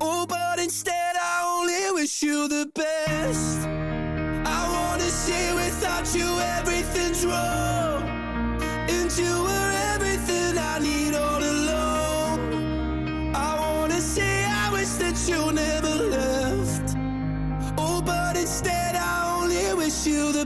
Oh, 0.00 0.26
but 0.26 0.58
instead 0.58 1.14
I 1.14 1.60
only 1.60 2.00
wish 2.02 2.24
you 2.24 2.48
the 2.48 2.68
best. 2.74 3.68
I 4.44 4.62
wanna 4.74 5.10
say 5.24 5.54
without 5.54 6.12
you 6.12 6.28
everything's 6.58 7.24
wrong. 7.24 8.02
And 8.90 9.16
you 9.16 9.49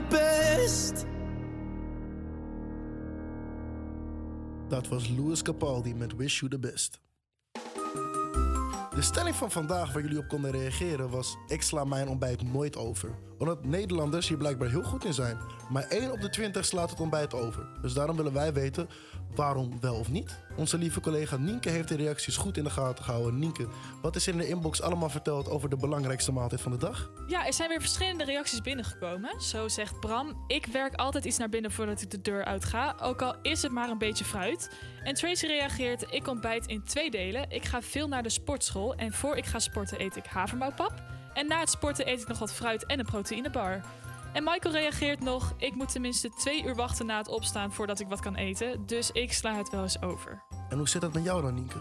best. 0.09 1.05
Dat 4.67 4.87
was 4.87 5.09
Louis 5.09 5.41
Capaldi 5.41 5.95
met 5.95 6.15
Wish 6.15 6.39
You 6.39 6.51
The 6.51 6.59
Best. 6.59 6.99
De 8.95 9.01
stelling 9.01 9.35
van 9.35 9.51
vandaag 9.51 9.93
waar 9.93 10.01
jullie 10.01 10.17
op 10.17 10.27
konden 10.27 10.51
reageren 10.51 11.09
was... 11.09 11.37
ik 11.47 11.61
sla 11.61 11.83
mijn 11.83 12.07
ontbijt 12.07 12.53
nooit 12.53 12.77
over. 12.77 13.09
Omdat 13.37 13.65
Nederlanders 13.65 14.27
hier 14.27 14.37
blijkbaar 14.37 14.69
heel 14.69 14.83
goed 14.83 15.05
in 15.05 15.13
zijn. 15.13 15.37
Maar 15.69 15.83
1 15.83 16.11
op 16.11 16.21
de 16.21 16.29
20 16.29 16.65
slaat 16.65 16.89
het 16.89 16.99
ontbijt 16.99 17.33
over. 17.33 17.67
Dus 17.81 17.93
daarom 17.93 18.15
willen 18.15 18.33
wij 18.33 18.53
weten 18.53 18.89
waarom 19.35 19.77
wel 19.81 19.95
of 19.95 20.09
niet. 20.09 20.39
Onze 20.55 20.77
lieve 20.77 20.99
collega 20.99 21.37
Nienke 21.37 21.69
heeft 21.69 21.87
de 21.87 21.95
reacties 21.95 22.37
goed 22.37 22.57
in 22.57 22.63
de 22.63 22.69
gaten 22.69 23.03
gehouden. 23.03 23.39
Nienke, 23.39 23.67
wat 24.01 24.15
is 24.15 24.27
in 24.27 24.37
de 24.37 24.47
inbox 24.47 24.81
allemaal 24.81 25.09
verteld 25.09 25.49
over 25.49 25.69
de 25.69 25.77
belangrijkste 25.77 26.31
maaltijd 26.31 26.61
van 26.61 26.71
de 26.71 26.77
dag? 26.77 27.11
Ja, 27.27 27.45
er 27.45 27.53
zijn 27.53 27.69
weer 27.69 27.79
verschillende 27.79 28.23
reacties 28.23 28.61
binnengekomen. 28.61 29.41
Zo 29.41 29.67
zegt 29.67 29.99
Bram: 29.99 30.43
Ik 30.47 30.65
werk 30.65 30.95
altijd 30.95 31.25
iets 31.25 31.37
naar 31.37 31.49
binnen 31.49 31.71
voordat 31.71 32.01
ik 32.01 32.11
de 32.11 32.21
deur 32.21 32.45
uitga, 32.45 32.95
ook 33.01 33.21
al 33.21 33.35
is 33.41 33.61
het 33.61 33.71
maar 33.71 33.89
een 33.89 33.97
beetje 33.97 34.25
fruit. 34.25 34.69
En 35.03 35.13
Tracy 35.13 35.45
reageert: 35.45 36.05
Ik 36.09 36.27
ontbijt 36.27 36.67
in 36.67 36.83
twee 36.83 37.11
delen. 37.11 37.49
Ik 37.49 37.65
ga 37.65 37.81
veel 37.81 38.07
naar 38.07 38.23
de 38.23 38.29
sportschool 38.29 38.95
en 38.95 39.13
voor 39.13 39.35
ik 39.37 39.45
ga 39.45 39.59
sporten 39.59 40.01
eet 40.01 40.15
ik 40.15 40.25
havermoutpap. 40.25 41.03
En 41.35 41.47
na 41.47 41.59
het 41.59 41.69
sporten 41.69 42.09
eet 42.09 42.21
ik 42.21 42.27
nog 42.27 42.39
wat 42.39 42.53
fruit 42.53 42.85
en 42.85 42.99
een 42.99 43.05
proteïnebar. 43.05 43.81
En 44.33 44.43
Michael 44.43 44.73
reageert 44.73 45.19
nog: 45.19 45.53
Ik 45.57 45.75
moet 45.75 45.91
tenminste 45.91 46.29
twee 46.29 46.63
uur 46.63 46.75
wachten 46.75 47.05
na 47.05 47.17
het 47.17 47.27
opstaan 47.27 47.71
voordat 47.71 47.99
ik 47.99 48.07
wat 48.07 48.19
kan 48.19 48.35
eten. 48.35 48.85
Dus 48.85 49.11
ik 49.11 49.33
sla 49.33 49.55
het 49.55 49.69
wel 49.69 49.81
eens 49.81 50.01
over. 50.01 50.43
En 50.69 50.77
hoe 50.77 50.89
zit 50.89 51.01
dat 51.01 51.13
met 51.13 51.23
jou 51.23 51.41
dan, 51.41 51.53
Nienke? 51.53 51.77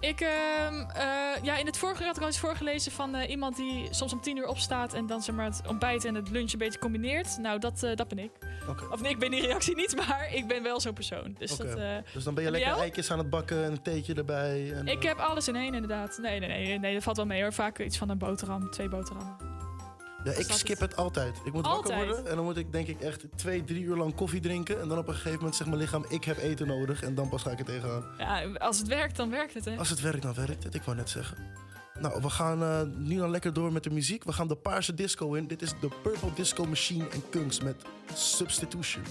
Ik, 0.00 0.20
ehm, 0.20 0.74
eh, 0.80 1.42
ja, 1.42 1.56
in 1.56 1.66
het 1.66 1.78
vorige 1.78 2.04
had 2.04 2.16
ik 2.16 2.20
al 2.22 2.28
eens 2.28 2.38
voorgelezen 2.38 2.92
van 2.92 3.14
eh, 3.14 3.30
iemand 3.30 3.56
die 3.56 3.88
soms 3.90 4.12
om 4.12 4.20
tien 4.20 4.36
uur 4.36 4.46
opstaat 4.46 4.94
en 4.94 5.06
dan 5.06 5.22
zeg 5.22 5.34
maar 5.34 5.44
het 5.44 5.60
ontbijt 5.68 6.04
en 6.04 6.14
het 6.14 6.30
lunch 6.30 6.52
een 6.52 6.58
beetje 6.58 6.78
combineert. 6.78 7.38
Nou, 7.38 7.58
dat, 7.58 7.82
eh, 7.82 7.96
dat 7.96 8.08
ben 8.08 8.18
ik. 8.18 8.30
Of 8.90 9.00
nee, 9.00 9.10
ik 9.10 9.18
ben 9.18 9.30
die 9.30 9.40
reactie 9.40 9.76
niet, 9.76 9.96
maar 10.06 10.28
ik 10.32 10.46
ben 10.46 10.62
wel 10.62 10.80
zo'n 10.80 10.92
persoon. 10.92 11.36
Dus, 11.38 11.56
dat, 11.56 11.78
dus 12.12 12.24
dan 12.24 12.34
ben 12.34 12.44
je 12.44 12.50
lekker 12.50 12.70
jou? 12.70 12.82
eitjes 12.82 13.10
aan 13.10 13.18
het 13.18 13.30
bakken 13.30 13.64
en 13.64 13.72
een 13.72 13.82
theetje 13.82 14.14
erbij. 14.14 14.72
En, 14.72 14.86
Ik 14.86 15.02
heb 15.02 15.18
alles 15.18 15.48
in 15.48 15.56
één, 15.56 15.74
inderdaad. 15.74 16.18
Nee, 16.22 16.40
nee, 16.40 16.48
nee, 16.48 16.78
nee, 16.78 16.94
dat 16.94 17.02
valt 17.02 17.16
wel 17.16 17.26
mee 17.26 17.42
hoor. 17.42 17.52
Vaak 17.52 17.78
iets 17.78 17.98
van 17.98 18.08
een 18.08 18.18
boterham, 18.18 18.70
twee 18.70 18.88
boterhammen. 18.88 19.55
Ja, 20.26 20.32
ik 20.32 20.52
skip 20.52 20.80
het 20.80 20.96
altijd. 20.96 21.36
Ik 21.44 21.52
moet 21.52 21.64
Altijd? 21.64 21.88
wakker 21.88 22.06
worden 22.06 22.30
en 22.30 22.36
dan 22.36 22.44
moet 22.44 22.56
ik 22.56 22.72
denk 22.72 22.86
ik 22.88 23.00
echt 23.00 23.24
twee, 23.36 23.64
drie 23.64 23.82
uur 23.82 23.96
lang 23.96 24.14
koffie 24.14 24.40
drinken. 24.40 24.80
En 24.80 24.88
dan 24.88 24.98
op 24.98 25.08
een 25.08 25.14
gegeven 25.14 25.36
moment 25.38 25.56
zegt 25.56 25.70
mijn 25.70 25.82
lichaam, 25.82 26.04
ik 26.08 26.24
heb 26.24 26.38
eten 26.38 26.66
nodig. 26.66 27.02
En 27.02 27.14
dan 27.14 27.28
pas 27.28 27.42
ga 27.42 27.50
ik 27.50 27.58
er 27.58 27.64
tegenaan. 27.64 28.04
Ja, 28.18 28.44
als 28.58 28.78
het 28.78 28.88
werkt, 28.88 29.16
dan 29.16 29.30
werkt 29.30 29.54
het, 29.54 29.64
hè? 29.64 29.76
Als 29.76 29.90
het 29.90 30.00
werkt, 30.00 30.22
dan 30.22 30.34
werkt 30.34 30.64
het. 30.64 30.74
Ik 30.74 30.82
wou 30.82 30.96
net 30.96 31.10
zeggen. 31.10 31.36
Nou, 32.00 32.22
we 32.22 32.30
gaan 32.30 32.62
eh, 32.62 32.80
nu 32.96 33.16
dan 33.16 33.30
lekker 33.30 33.52
door 33.52 33.72
met 33.72 33.82
de 33.82 33.90
muziek. 33.90 34.24
We 34.24 34.32
gaan 34.32 34.48
de 34.48 34.56
paarse 34.56 34.94
disco 34.94 35.32
in. 35.34 35.46
Dit 35.46 35.62
is 35.62 35.70
de 35.80 35.88
Purple 36.02 36.32
Disco 36.34 36.64
Machine 36.64 37.08
en 37.08 37.22
Kunks 37.30 37.60
met 37.60 37.82
Substitution. 38.14 39.02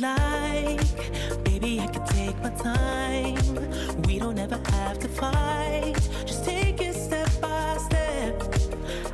like. 0.00 1.44
Baby, 1.44 1.80
I 1.80 1.86
could 1.86 2.06
take 2.06 2.36
my 2.42 2.50
time. 2.50 3.36
We 4.02 4.18
don't 4.18 4.38
ever 4.38 4.60
have 4.70 4.98
to 5.00 5.08
fight. 5.08 5.94
Just 6.26 6.44
take 6.44 6.80
it 6.80 6.94
step 6.94 7.28
by 7.40 7.76
step. 7.78 8.42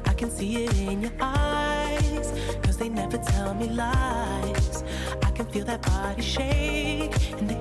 I 0.07 0.13
can 0.15 0.31
see 0.31 0.65
it 0.65 0.79
in 0.79 1.03
your 1.03 1.13
eyes. 1.21 2.33
Cause 2.63 2.77
they 2.77 2.89
never 2.89 3.19
tell 3.19 3.55
me 3.55 3.69
lies. 3.69 4.85
I 5.23 5.31
can 5.33 5.47
feel 5.47 5.65
that 5.67 5.83
body 5.83 6.23
shake. 6.23 7.15
And 7.39 7.49
they 7.49 7.60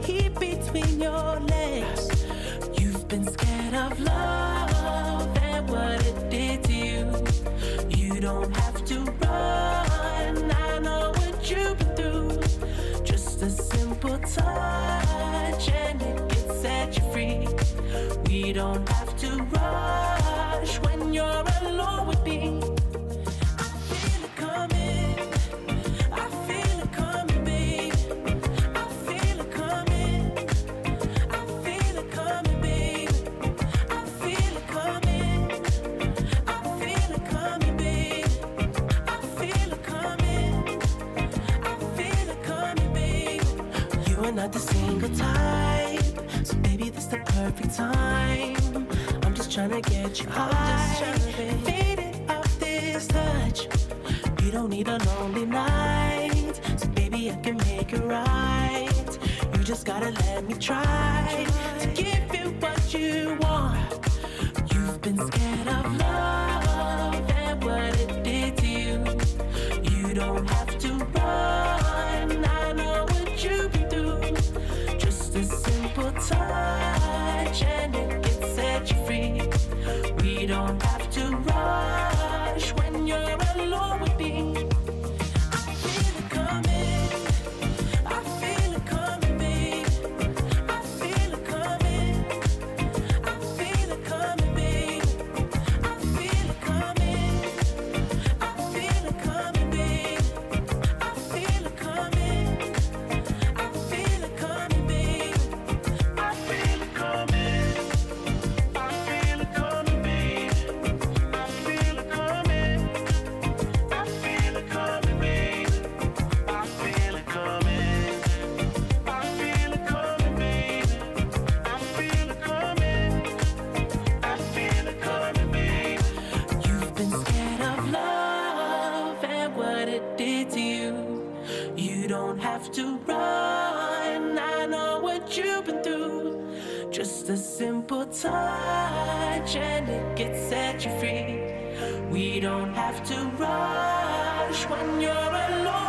don't 132.10 132.40
have 132.40 132.72
to 132.72 132.98
run. 133.06 134.40
I 134.40 134.66
know 134.66 135.00
what 135.00 135.38
you've 135.38 135.66
been 135.66 135.84
through. 135.84 136.90
Just 136.90 137.30
a 137.30 137.38
simple 137.38 138.04
touch 138.08 139.56
and 139.56 139.88
it 139.88 140.16
gets 140.16 140.42
set 140.50 140.84
you 140.84 140.92
free. 141.00 142.10
We 142.10 142.40
don't 142.40 142.74
have 142.74 143.04
to 143.10 143.16
rush 143.38 144.64
when 144.72 145.02
you're 145.02 145.12
alone. 145.14 145.89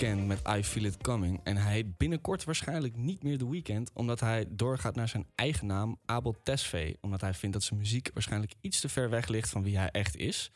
Weeknd 0.00 0.26
met 0.26 0.40
I 0.48 0.64
Feel 0.64 0.84
It 0.84 0.96
Coming. 0.96 1.40
En 1.42 1.56
hij 1.56 1.72
heet 1.72 1.96
binnenkort 1.96 2.44
waarschijnlijk 2.44 2.96
niet 2.96 3.22
meer 3.22 3.38
The 3.38 3.50
Weeknd... 3.50 3.90
omdat 3.94 4.20
hij 4.20 4.46
doorgaat 4.48 4.94
naar 4.94 5.08
zijn 5.08 5.26
eigen 5.34 5.66
naam, 5.66 5.98
Abel 6.04 6.36
Tesfaye. 6.42 6.96
Omdat 7.00 7.20
hij 7.20 7.34
vindt 7.34 7.54
dat 7.54 7.64
zijn 7.64 7.78
muziek 7.78 8.10
waarschijnlijk 8.14 8.54
iets 8.60 8.80
te 8.80 8.88
ver 8.88 9.10
weg 9.10 9.28
ligt... 9.28 9.48
van 9.48 9.62
wie 9.62 9.76
hij 9.76 9.90
echt 9.90 10.16
is. 10.16 10.52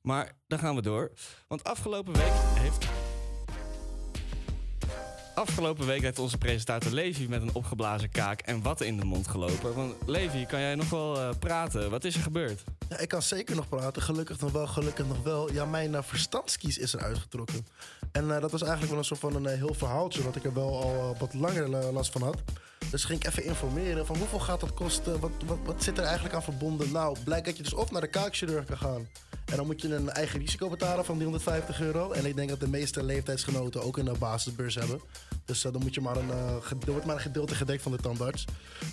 Maar 0.00 0.32
dan 0.46 0.58
gaan 0.58 0.74
we 0.74 0.82
door. 0.82 1.12
Want 1.48 1.64
afgelopen 1.64 2.12
week 2.12 2.32
heeft... 2.34 3.07
Afgelopen 5.38 5.86
week 5.86 6.02
heeft 6.02 6.18
onze 6.18 6.38
presentator 6.38 6.92
Levi 6.92 7.28
met 7.28 7.42
een 7.42 7.54
opgeblazen 7.54 8.10
kaak 8.10 8.40
en 8.40 8.62
watten 8.62 8.86
in 8.86 8.96
de 8.96 9.04
mond 9.04 9.28
gelopen. 9.28 9.74
Want 9.74 9.94
Levi, 10.06 10.46
kan 10.46 10.60
jij 10.60 10.74
nog 10.74 10.90
wel 10.90 11.18
eh, 11.18 11.28
praten? 11.38 11.90
Wat 11.90 12.04
is 12.04 12.14
er 12.14 12.22
gebeurd? 12.22 12.64
Ja, 12.88 12.98
ik 12.98 13.08
kan 13.08 13.22
zeker 13.22 13.56
nog 13.56 13.68
praten. 13.68 14.02
Gelukkig 14.02 14.40
nog 14.40 14.52
wel, 14.52 14.66
gelukkig 14.66 15.06
nog 15.06 15.22
wel. 15.22 15.52
Ja, 15.52 15.64
mijn 15.64 15.92
uh, 15.92 16.02
verstandskies 16.02 16.78
is 16.78 16.94
eruit 16.94 17.18
getrokken. 17.18 17.66
En 18.12 18.34
eh, 18.34 18.40
dat 18.40 18.50
was 18.50 18.60
eigenlijk 18.60 18.90
wel 18.90 18.98
een 18.98 19.04
soort 19.04 19.20
van 19.20 19.34
een 19.34 19.46
eh, 19.46 19.58
heel 19.58 19.74
verhaaltje... 19.74 20.22
wat 20.22 20.36
ik 20.36 20.44
er 20.44 20.54
wel 20.54 20.82
al 20.82 21.12
eh, 21.14 21.20
wat 21.20 21.34
langer 21.34 21.74
eh, 21.74 21.92
last 21.92 22.12
van 22.12 22.22
had. 22.22 22.36
Dus 22.90 23.04
ging 23.04 23.20
ik 23.20 23.26
even 23.26 23.44
informeren 23.44 24.06
van 24.06 24.16
hoeveel 24.16 24.38
gaat 24.38 24.60
dat 24.60 24.74
kosten? 24.74 25.20
Wat, 25.20 25.30
wat, 25.46 25.58
wat 25.64 25.82
zit 25.82 25.98
er 25.98 26.04
eigenlijk 26.04 26.34
aan 26.34 26.42
verbonden? 26.42 26.92
Nou, 26.92 27.16
blijkt 27.24 27.46
dat 27.46 27.56
je 27.56 27.62
dus 27.62 27.74
of 27.74 27.90
naar 27.90 28.00
de 28.00 28.06
kaakchirurg 28.06 28.64
kan 28.64 28.78
gaan... 28.78 29.08
en 29.44 29.56
dan 29.56 29.66
moet 29.66 29.80
je 29.80 29.94
een 29.94 30.10
eigen 30.10 30.40
risico 30.40 30.68
betalen 30.68 31.04
van 31.04 31.16
350 31.16 31.80
euro. 31.80 32.12
En 32.12 32.26
ik 32.26 32.36
denk 32.36 32.48
dat 32.48 32.60
de 32.60 32.68
meeste 32.68 33.02
leeftijdsgenoten 33.02 33.82
ook 33.82 33.96
een 33.96 34.08
eh, 34.08 34.18
basisbeurs 34.18 34.74
hebben. 34.74 35.00
Dus 35.44 35.64
eh, 35.64 35.72
dan 35.72 35.82
moet 35.82 35.94
je 35.94 36.00
maar 36.00 36.16
een, 36.16 36.30
eh, 36.30 36.70
er 36.86 36.90
wordt 36.90 37.06
maar 37.06 37.14
een 37.14 37.20
gedeelte 37.20 37.54
gedekt 37.54 37.82
van 37.82 37.92
de 37.92 37.98
tandarts. 37.98 38.44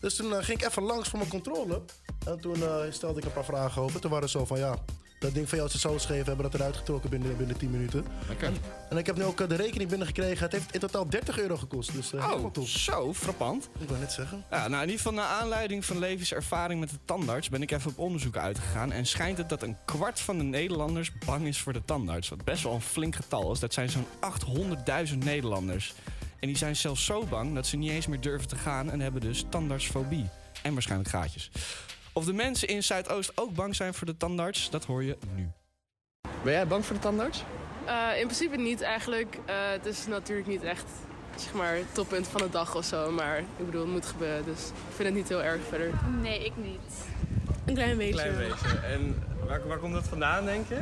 Dus 0.02 0.16
toen 0.16 0.34
eh, 0.34 0.44
ging 0.44 0.60
ik 0.62 0.68
even 0.68 0.84
langs 0.84 1.10
voor 1.10 1.20
mijn 1.20 1.32
controle. 1.32 1.82
En 2.26 2.40
toen 2.40 2.64
eh, 2.64 2.78
stelde 2.90 3.20
ik 3.20 3.26
een 3.26 3.34
paar 3.34 3.46
vragen 3.46 3.82
over. 3.82 4.00
Toen 4.00 4.12
waren 4.12 4.30
ze 4.30 4.38
zo 4.38 4.46
van 4.46 4.60
ja, 4.60 4.76
dat 5.26 5.34
ding 5.34 5.50
van 5.50 5.58
jou 5.58 5.70
is 5.74 5.82
zo. 5.82 6.08
We 6.08 6.14
hebben 6.14 6.42
dat 6.42 6.54
eruit 6.54 6.76
getrokken 6.76 7.10
binnen, 7.10 7.38
binnen 7.38 7.58
10 7.58 7.72
minuten. 7.72 8.06
En, 8.40 8.54
en 8.90 8.98
ik 8.98 9.06
heb 9.06 9.18
nu 9.18 9.24
ook 9.24 9.42
eh, 9.42 9.50
de 9.50 9.56
rekening 9.56 9.90
binnengekregen. 9.90 10.44
Het 10.44 10.52
heeft 10.52 10.74
in 10.74 10.80
totaal 10.80 11.10
30 11.10 11.40
euro 11.40 11.58
gekost. 11.58 11.94
Dus 11.94 12.12
helemaal 12.12 12.52
Oh, 12.54 12.64
zo 12.64 13.14
frappant. 13.14 13.70
Ik 13.80 13.88
wou 13.88 14.00
net 14.00 14.12
zeggen. 14.12 14.44
Ja, 14.52 14.58
nou 14.68 14.74
in 14.84 14.90
ieder 14.90 14.96
geval 14.96 15.14
naar 15.14 15.42
aanleiding 15.42 15.86
van 15.86 16.00
Levi's 16.00 16.34
ervaring 16.34 16.80
met 16.80 16.90
de 16.90 16.98
tandarts... 17.06 17.50
ben 17.50 17.62
ik 17.62 17.72
even 17.72 17.92
op 17.92 18.00
onderzoek 18.00 18.38
uitgegaan. 18.38 18.92
En 18.92 19.06
schijnt 19.06 19.38
het 19.38 19.50
dat 19.50 19.64
een 19.64 19.78
kwart 19.86 20.20
van 20.20 20.38
de 20.38 20.44
Nederlanders 20.44 21.12
bang 21.26 21.48
is 21.48 21.60
voor 21.60 21.74
de 21.74 21.86
tandarts. 21.86 22.30
Wat 22.30 22.44
best 22.44 22.64
wel 22.64 22.74
een 22.74 22.82
flink 22.82 23.16
getal 23.16 23.52
is. 23.52 23.60
Dat 23.60 23.74
zijn 23.74 23.90
zo'n 23.90 24.08
800.000 25.10 25.18
Nederlanders. 25.18 25.94
En 26.40 26.48
die 26.48 26.58
zijn 26.58 26.76
zelfs 26.76 27.06
zo 27.06 27.26
bang 27.26 27.56
dat 27.56 27.68
ze 27.68 27.78
niet 27.78 27.92
eens 27.92 28.08
meer 28.08 28.22
durven 28.22 28.48
te 28.48 28.56
gaan... 28.56 28.92
en 28.92 29.00
hebben 29.00 29.22
dus 29.22 29.46
tandartsfobie. 29.50 30.30
En 30.62 30.74
waarschijnlijk 30.74 31.10
gaatjes. 31.10 31.52
Of 32.18 32.26
de 32.26 32.34
mensen 32.34 32.68
in 32.68 32.84
Zuidoost 32.84 33.32
ook 33.36 33.54
bang 33.54 33.76
zijn 33.76 33.94
voor 33.94 34.08
de 34.08 34.18
tandarts, 34.18 34.70
dat 34.70 34.86
hoor 34.86 35.04
je 35.04 35.18
nu. 35.36 35.50
Ben 36.44 36.54
jij 36.54 36.68
bang 36.68 36.86
voor 36.86 36.96
de 36.96 37.02
tandarts? 37.02 37.44
Eh, 37.86 38.20
in 38.20 38.26
principe 38.26 38.58
niet 38.58 38.82
eigenlijk. 38.82 39.40
Eh, 39.46 39.56
het 39.70 39.86
is 39.86 40.08
natuurlijk 40.08 40.48
niet 40.48 40.64
echt 40.64 40.86
zeg 41.36 41.54
maar, 41.54 41.76
het 41.76 41.94
toppunt 41.94 42.28
van 42.28 42.42
de 42.42 42.50
dag 42.50 42.76
of 42.76 42.86
zo. 42.86 43.12
Maar 43.12 43.40
ik 43.40 43.66
bedoel, 43.66 43.82
het 43.82 43.92
moet 43.92 44.06
gebeuren. 44.06 44.46
Dus 44.46 44.60
ik 44.68 44.96
vind 44.96 45.08
het 45.08 45.18
niet 45.18 45.30
heel 45.30 45.44
erg 45.44 45.62
verder. 45.70 45.90
Nee, 46.22 46.46
ik 46.46 46.52
niet. 46.56 47.06
Een 47.66 47.74
klein 47.74 47.98
beetje. 47.98 48.14
Klein 48.14 48.38
beetje. 48.38 48.78
En 48.78 49.24
waar, 49.48 49.68
waar 49.68 49.78
komt 49.78 49.94
dat 49.94 50.08
vandaan, 50.08 50.46
denk 50.46 50.68
je? 50.68 50.80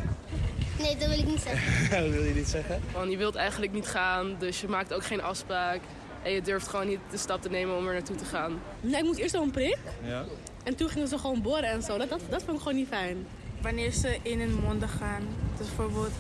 Nee, 0.80 0.98
dat 0.98 1.08
wil 1.08 1.20
ik 1.20 1.26
niet 1.26 1.42
zeggen. 1.42 1.90
dat 2.04 2.12
wil 2.12 2.24
je 2.24 2.34
niet 2.34 2.48
zeggen. 2.48 2.82
Want 2.92 3.12
je 3.12 3.18
wilt 3.18 3.36
eigenlijk 3.36 3.72
niet 3.72 3.88
gaan, 3.88 4.36
dus 4.40 4.62
je 4.62 4.68
maakt 4.68 4.94
ook 4.94 5.06
geen 5.06 5.22
afspraak. 5.22 5.80
En 6.24 6.32
je 6.32 6.42
durft 6.42 6.68
gewoon 6.68 6.88
niet 6.88 7.00
de 7.12 7.18
stap 7.18 7.42
te 7.42 7.50
nemen 7.50 7.78
om 7.78 7.88
er 7.88 7.94
naartoe 7.94 8.16
te 8.16 8.26
gaan. 8.26 8.62
Nee, 8.82 9.00
ik 9.00 9.04
moest 9.04 9.20
eerst 9.20 9.36
al 9.36 9.44
een 9.44 9.52
prik. 9.52 9.78
Ja. 10.04 10.26
En 10.64 10.76
toen 10.76 10.90
gingen 10.90 11.08
ze 11.08 11.18
gewoon 11.18 11.42
boren 11.42 11.64
en 11.70 11.82
zo. 11.84 11.98
Dat, 11.98 12.10
dat, 12.10 12.20
dat 12.30 12.44
vond 12.44 12.58
ik 12.58 12.64
gewoon 12.64 12.78
niet 12.78 12.88
fijn. 12.88 13.28
Wanneer 13.62 13.92
ze 13.92 14.18
in 14.22 14.40
hun 14.40 14.60
monden 14.64 14.90
gaan. 14.90 15.28
Dus 15.58 15.68
bijvoorbeeld 15.68 16.12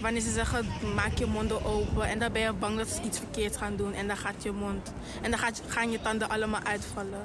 wanneer 0.00 0.20
ze 0.20 0.30
zeggen 0.32 0.66
maak 0.94 1.18
je 1.18 1.26
monden 1.26 1.64
open. 1.64 2.02
En 2.04 2.18
dan 2.18 2.32
ben 2.32 2.42
je 2.42 2.52
bang 2.52 2.76
dat 2.78 2.88
ze 2.88 3.02
iets 3.02 3.18
verkeerd 3.18 3.56
gaan 3.56 3.76
doen. 3.76 3.94
En 3.94 4.06
dan 4.06 4.16
gaat 4.16 4.42
je 4.42 4.50
mond. 4.52 4.92
En 5.22 5.30
dan 5.30 5.38
gaat, 5.40 5.62
gaan 5.66 5.90
je 5.90 6.00
tanden 6.00 6.28
allemaal 6.28 6.60
uitvallen. 6.62 7.22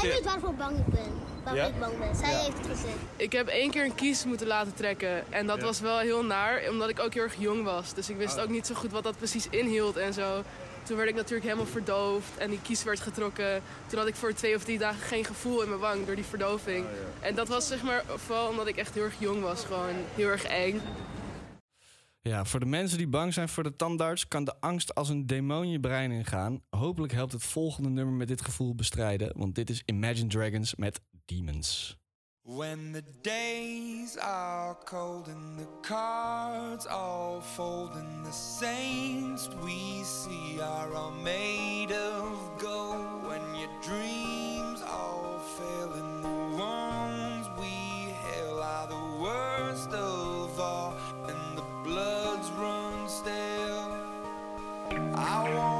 Zij 0.00 0.10
weet 0.10 0.24
waarvoor 0.24 0.54
bang 0.54 0.78
ik 0.78 0.86
ben. 0.86 1.12
Waarom 1.44 1.62
Ja? 1.62 1.68
ik 1.68 1.78
bang 1.80 1.98
ben. 1.98 2.16
Zij 2.16 2.30
Ja. 2.30 2.38
heeft 2.38 2.56
het 2.58 2.66
gezegd. 2.66 2.96
Ik 3.16 3.32
heb 3.32 3.46
één 3.48 3.70
keer 3.70 3.84
een 3.84 3.94
kies 3.94 4.24
moeten 4.24 4.46
laten 4.46 4.74
trekken. 4.74 5.32
En 5.32 5.46
dat 5.46 5.58
Ja. 5.58 5.64
was 5.64 5.80
wel 5.80 5.98
heel 5.98 6.24
naar, 6.24 6.62
omdat 6.70 6.88
ik 6.88 7.00
ook 7.00 7.14
heel 7.14 7.22
erg 7.22 7.34
jong 7.38 7.64
was. 7.64 7.94
Dus 7.94 8.08
ik 8.10 8.16
wist 8.16 8.36
Oh. 8.36 8.42
ook 8.42 8.48
niet 8.48 8.66
zo 8.66 8.74
goed 8.74 8.90
wat 8.92 9.02
dat 9.04 9.16
precies 9.16 9.46
inhield 9.50 9.96
en 9.96 10.12
zo. 10.12 10.42
Toen 10.88 10.96
werd 10.96 11.08
ik 11.08 11.14
natuurlijk 11.14 11.44
helemaal 11.44 11.66
verdoofd 11.66 12.36
en 12.36 12.50
die 12.50 12.62
kies 12.62 12.84
werd 12.84 13.00
getrokken. 13.00 13.62
Toen 13.86 13.98
had 13.98 14.08
ik 14.08 14.14
voor 14.14 14.32
twee 14.32 14.54
of 14.54 14.64
drie 14.64 14.78
dagen 14.78 15.00
geen 15.00 15.24
gevoel 15.24 15.62
in 15.62 15.68
mijn 15.68 15.80
wang 15.80 16.06
door 16.06 16.14
die 16.14 16.24
verdoving. 16.24 16.86
En 17.20 17.34
dat 17.34 17.48
was 17.48 17.66
zeg 17.66 17.82
maar 17.82 18.04
vooral 18.06 18.48
omdat 18.48 18.66
ik 18.66 18.76
echt 18.76 18.94
heel 18.94 19.02
erg 19.02 19.18
jong 19.18 19.40
was. 19.40 19.64
Gewoon 19.64 19.94
heel 20.14 20.28
erg 20.28 20.44
eng. 20.44 20.80
Ja, 22.20 22.44
voor 22.44 22.60
de 22.60 22.66
mensen 22.66 22.98
die 22.98 23.08
bang 23.08 23.34
zijn 23.34 23.48
voor 23.48 23.62
de 23.62 23.76
tandarts 23.76 24.28
kan 24.28 24.44
de 24.44 24.60
angst 24.60 24.94
als 24.94 25.08
een 25.08 25.26
demon 25.26 25.70
je 25.70 25.80
brein 25.80 26.10
ingaan. 26.10 26.62
Hopelijk 26.70 27.12
helpt 27.12 27.32
het 27.32 27.44
volgende 27.44 27.88
nummer 27.88 28.14
met 28.14 28.28
dit 28.28 28.40
gevoel 28.40 28.74
bestrijden, 28.74 29.32
want 29.36 29.54
dit 29.54 29.70
is 29.70 29.82
Imagine 29.84 30.28
Dragons 30.28 30.74
met 30.74 31.00
Demons. 31.24 31.97
When 32.48 32.92
the 32.92 33.02
days 33.22 34.16
are 34.16 34.74
cold 34.86 35.28
and 35.28 35.58
the 35.58 35.66
cards 35.82 36.86
all 36.86 37.42
fold 37.42 37.90
and 37.92 38.24
the 38.24 38.32
saints 38.32 39.50
we 39.62 40.02
see 40.02 40.58
are 40.58 40.94
all 40.94 41.10
made 41.10 41.92
of 41.92 42.58
gold. 42.58 43.26
When 43.28 43.54
your 43.54 43.68
dreams 43.82 44.80
all 44.80 45.38
fail 45.58 45.92
and 45.92 46.24
the 46.24 46.56
ones 46.56 47.46
we 47.60 47.66
hail 47.66 48.60
are 48.62 48.86
the 48.86 49.22
worst 49.22 49.90
of 49.90 50.58
all 50.58 50.94
and 51.26 51.58
the 51.58 51.66
bloods 51.84 52.48
run 52.52 53.10
stale. 53.10 53.92
I 55.14 55.52
wanna 55.54 55.77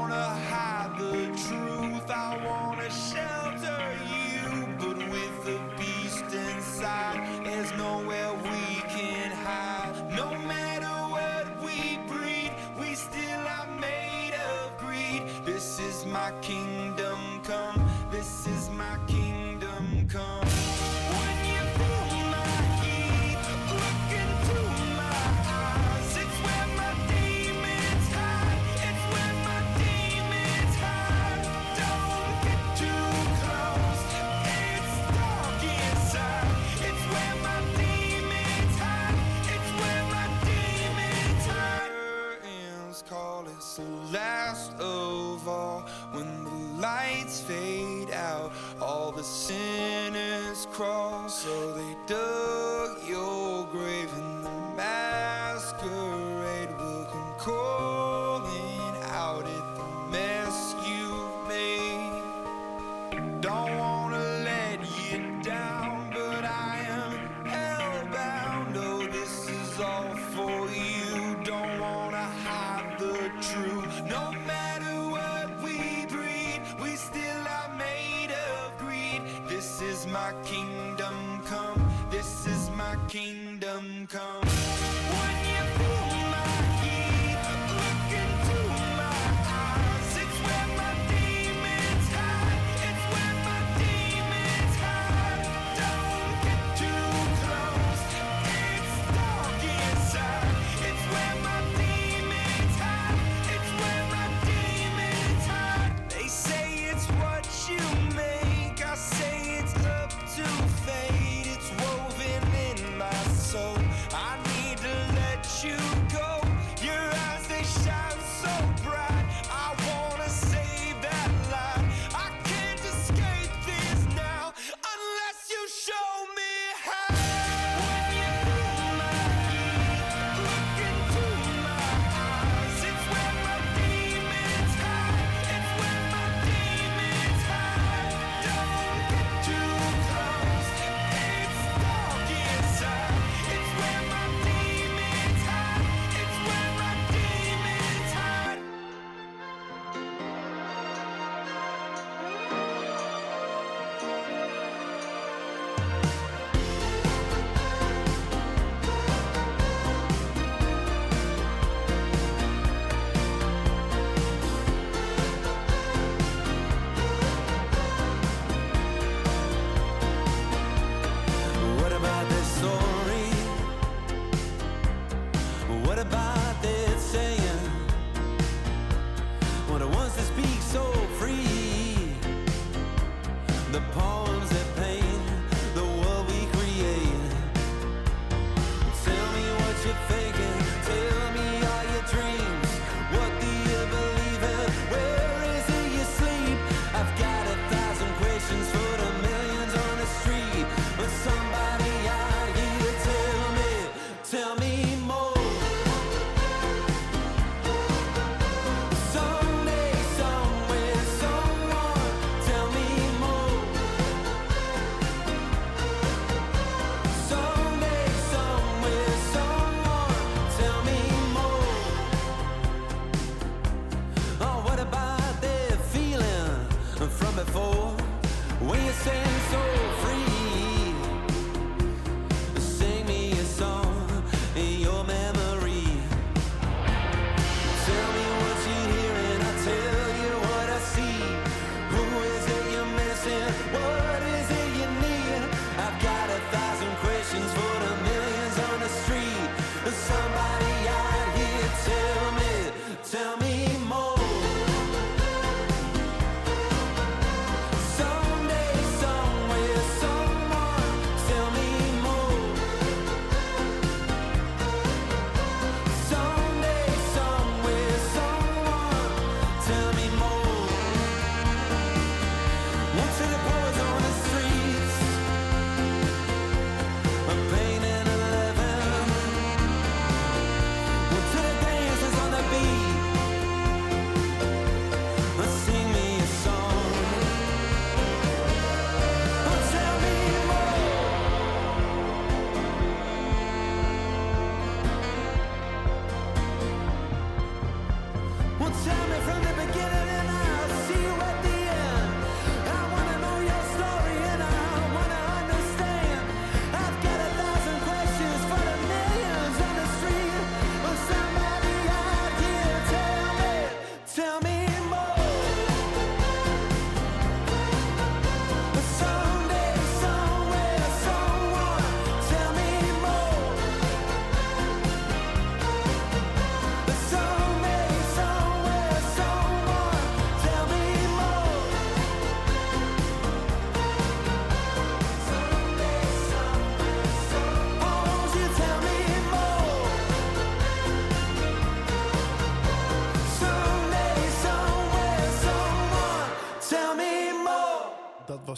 So 50.79 51.73
they 51.73 51.93
dug 52.07 52.38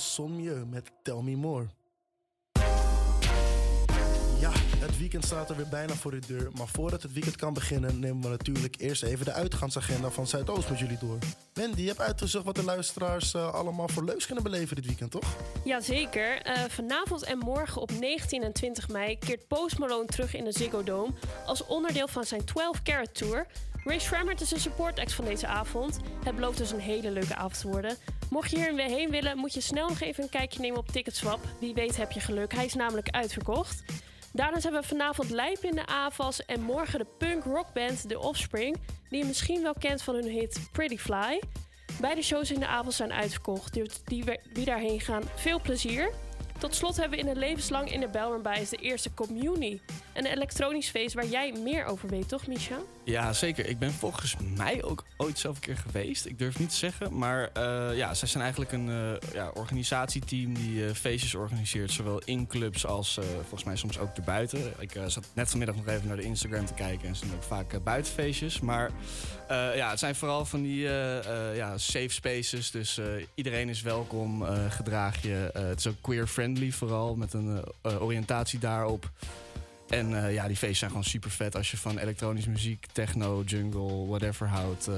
was 0.01 0.13
Son 0.13 0.69
met 0.69 0.91
Tell 1.03 1.21
Me 1.21 1.35
More. 1.35 1.65
Ja, 4.39 4.51
het 4.79 4.97
weekend 4.97 5.25
staat 5.25 5.49
er 5.49 5.55
weer 5.55 5.67
bijna 5.67 5.93
voor 5.93 6.11
de 6.11 6.19
deur. 6.27 6.49
Maar 6.57 6.67
voordat 6.67 7.01
het 7.01 7.13
weekend 7.13 7.35
kan 7.35 7.53
beginnen, 7.53 7.99
nemen 7.99 8.21
we 8.21 8.29
natuurlijk 8.29 8.75
eerst 8.79 9.03
even 9.03 9.25
de 9.25 9.31
uitgaansagenda 9.31 10.09
van 10.09 10.27
Zuidoost 10.27 10.69
met 10.69 10.79
jullie 10.79 10.97
door. 10.97 11.17
Mandy, 11.53 11.81
je 11.81 11.87
hebt 11.87 11.99
uitgezocht 11.99 12.45
wat 12.45 12.55
de 12.55 12.63
luisteraars 12.63 13.33
eh, 13.33 13.53
allemaal 13.53 13.87
voor 13.87 14.03
leuks 14.03 14.25
kunnen 14.25 14.43
beleven 14.43 14.75
dit 14.75 14.85
weekend, 14.85 15.11
toch? 15.11 15.35
Jazeker. 15.63 16.41
Eh 16.41 16.63
vanavond 16.69 17.23
en 17.23 17.37
morgen 17.37 17.81
op 17.81 17.91
19 17.91 18.43
en 18.43 18.53
20 18.53 18.89
mei 18.89 19.17
keert 19.17 19.47
Post 19.47 19.77
Malone 19.77 20.05
terug 20.05 20.35
in 20.35 20.43
de 20.43 20.51
Ziggo 20.51 20.83
Dome 20.83 21.13
als 21.45 21.65
onderdeel 21.65 22.07
van 22.07 22.23
zijn 22.23 22.45
12 22.45 22.81
Carat 22.81 23.15
Tour. 23.15 23.47
Ray 23.83 23.99
Schrammert 23.99 24.41
is 24.41 24.49
de 24.49 24.59
support 24.59 24.99
act 24.99 25.13
van 25.13 25.25
deze 25.25 25.47
avond. 25.47 25.99
Het 26.23 26.35
belooft 26.35 26.57
dus 26.57 26.71
een 26.71 26.79
hele 26.79 27.11
leuke 27.11 27.35
avond 27.35 27.59
te 27.59 27.67
worden. 27.67 27.97
Mocht 28.29 28.51
je 28.51 28.57
hier 28.57 28.75
weer 28.75 28.85
heen 28.85 29.09
willen, 29.09 29.37
moet 29.37 29.53
je 29.53 29.61
snel 29.61 29.87
nog 29.87 29.99
even 29.99 30.23
een 30.23 30.29
kijkje 30.29 30.59
nemen 30.59 30.79
op 30.79 30.87
Ticketswap. 30.87 31.39
Wie 31.59 31.73
weet 31.73 31.97
heb 31.97 32.11
je 32.11 32.19
geluk, 32.19 32.53
hij 32.53 32.65
is 32.65 32.73
namelijk 32.73 33.09
uitverkocht. 33.09 33.83
Daarnaast 34.33 34.63
hebben 34.63 34.81
we 34.81 34.87
vanavond 34.87 35.29
Lijp 35.29 35.63
in 35.63 35.75
de 35.75 35.85
AVAS 35.85 36.45
en 36.45 36.61
morgen 36.61 36.99
de 36.99 37.07
punk 37.17 37.43
rockband 37.43 38.09
The 38.09 38.19
Offspring, 38.19 38.77
die 39.09 39.19
je 39.19 39.25
misschien 39.25 39.61
wel 39.61 39.73
kent 39.79 40.01
van 40.01 40.15
hun 40.15 40.29
hit 40.29 40.69
Pretty 40.71 40.97
Fly. 40.97 41.41
Beide 41.99 42.21
shows 42.21 42.51
in 42.51 42.59
de 42.59 42.67
avond 42.67 42.93
zijn 42.93 43.13
uitverkocht, 43.13 43.73
dus 43.73 44.03
die, 44.03 44.23
die 44.53 44.65
daarheen 44.65 44.99
gaan, 44.99 45.23
veel 45.35 45.61
plezier. 45.61 46.11
Tot 46.61 46.75
slot 46.75 46.97
hebben 46.97 47.19
we 47.19 47.25
in 47.25 47.33
de 47.33 47.39
levenslang 47.39 47.91
in 47.91 47.99
de 47.99 48.07
Belmerbij 48.07 48.65
de 48.69 48.77
eerste 48.77 49.13
Communie. 49.13 49.81
Een 50.13 50.25
elektronisch 50.25 50.89
feest 50.89 51.13
waar 51.15 51.25
jij 51.25 51.53
meer 51.63 51.85
over 51.85 52.09
weet, 52.09 52.27
toch 52.27 52.47
Misha? 52.47 52.77
Ja, 53.03 53.33
zeker. 53.33 53.65
Ik 53.65 53.79
ben 53.79 53.91
volgens 53.91 54.35
mij 54.55 54.83
ook 54.83 55.05
ooit 55.17 55.39
zelf 55.39 55.55
een 55.55 55.61
keer 55.61 55.77
geweest. 55.77 56.25
Ik 56.25 56.39
durf 56.39 56.59
niet 56.59 56.69
te 56.69 56.75
zeggen. 56.75 57.17
Maar 57.17 57.49
eh, 57.53 57.97
ja, 57.97 58.13
zij 58.13 58.27
zijn 58.27 58.43
eigenlijk 58.43 58.71
een 58.71 58.89
eh, 58.89 59.33
ja, 59.33 59.51
organisatieteam 59.53 60.53
die 60.53 60.85
eh, 60.85 60.93
feestjes 60.93 61.35
organiseert. 61.35 61.91
Zowel 61.91 62.21
in 62.25 62.47
clubs 62.47 62.85
als 62.85 63.19
volgens 63.39 63.63
mij 63.63 63.75
soms 63.75 63.99
ook 63.99 64.15
erbuiten. 64.15 64.73
Ik 64.79 64.99
zat 65.07 65.27
net 65.33 65.49
vanmiddag 65.49 65.75
nog 65.75 65.87
even 65.87 66.07
naar 66.07 66.17
de 66.17 66.23
Instagram 66.23 66.65
te 66.65 66.73
kijken. 66.73 67.07
En 67.07 67.15
ze 67.15 67.25
doen 67.25 67.35
ook 67.35 67.43
vaak 67.43 67.83
buitenfeestjes. 67.83 68.59
Maar 68.59 68.91
ja, 69.49 69.89
het 69.89 69.99
zijn 69.99 70.15
vooral 70.15 70.45
van 70.45 70.61
die 70.61 70.81
ja, 71.55 71.77
safe 71.77 72.09
spaces. 72.09 72.71
Dus 72.71 72.99
iedereen 73.35 73.69
is 73.69 73.81
welkom. 73.81 74.43
gedraag 74.69 75.21
je. 75.21 75.49
Het 75.53 75.79
is 75.79 75.87
ook 75.87 76.01
queer-friendly 76.53 76.71
vooral. 76.71 77.15
Met 77.15 77.33
een 77.33 77.63
eh, 77.81 78.01
oriëntatie 78.01 78.59
daarop. 78.59 79.09
En 79.89 80.25
eh, 80.25 80.33
ja, 80.33 80.47
die 80.47 80.55
feesten 80.55 80.77
zijn 80.77 80.89
gewoon 80.89 81.05
super 81.05 81.29
vet. 81.31 81.55
Als 81.55 81.71
je 81.71 81.77
van 81.77 81.97
elektronische 81.97 82.49
muziek, 82.49 82.85
techno, 82.91 83.43
jungle, 83.45 84.05
whatever 84.07 84.47
houdt, 84.47 84.87
eh, 84.87 84.93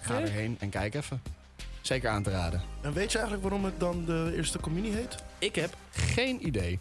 ga 0.00 0.20
erheen 0.20 0.56
en 0.60 0.68
kijk 0.68 0.94
even. 0.94 1.22
Zeker 1.80 2.10
aan 2.10 2.22
te 2.22 2.30
raden. 2.30 2.62
En 2.80 2.92
weet 2.92 3.12
je 3.12 3.18
eigenlijk 3.18 3.48
waarom 3.48 3.64
het 3.64 3.80
dan 3.80 4.04
de 4.04 4.32
eerste 4.36 4.58
communie 4.60 4.92
heet? 4.92 5.14
Ik 5.38 5.54
heb 5.54 5.76
geen 5.90 6.46
idee. 6.46 6.78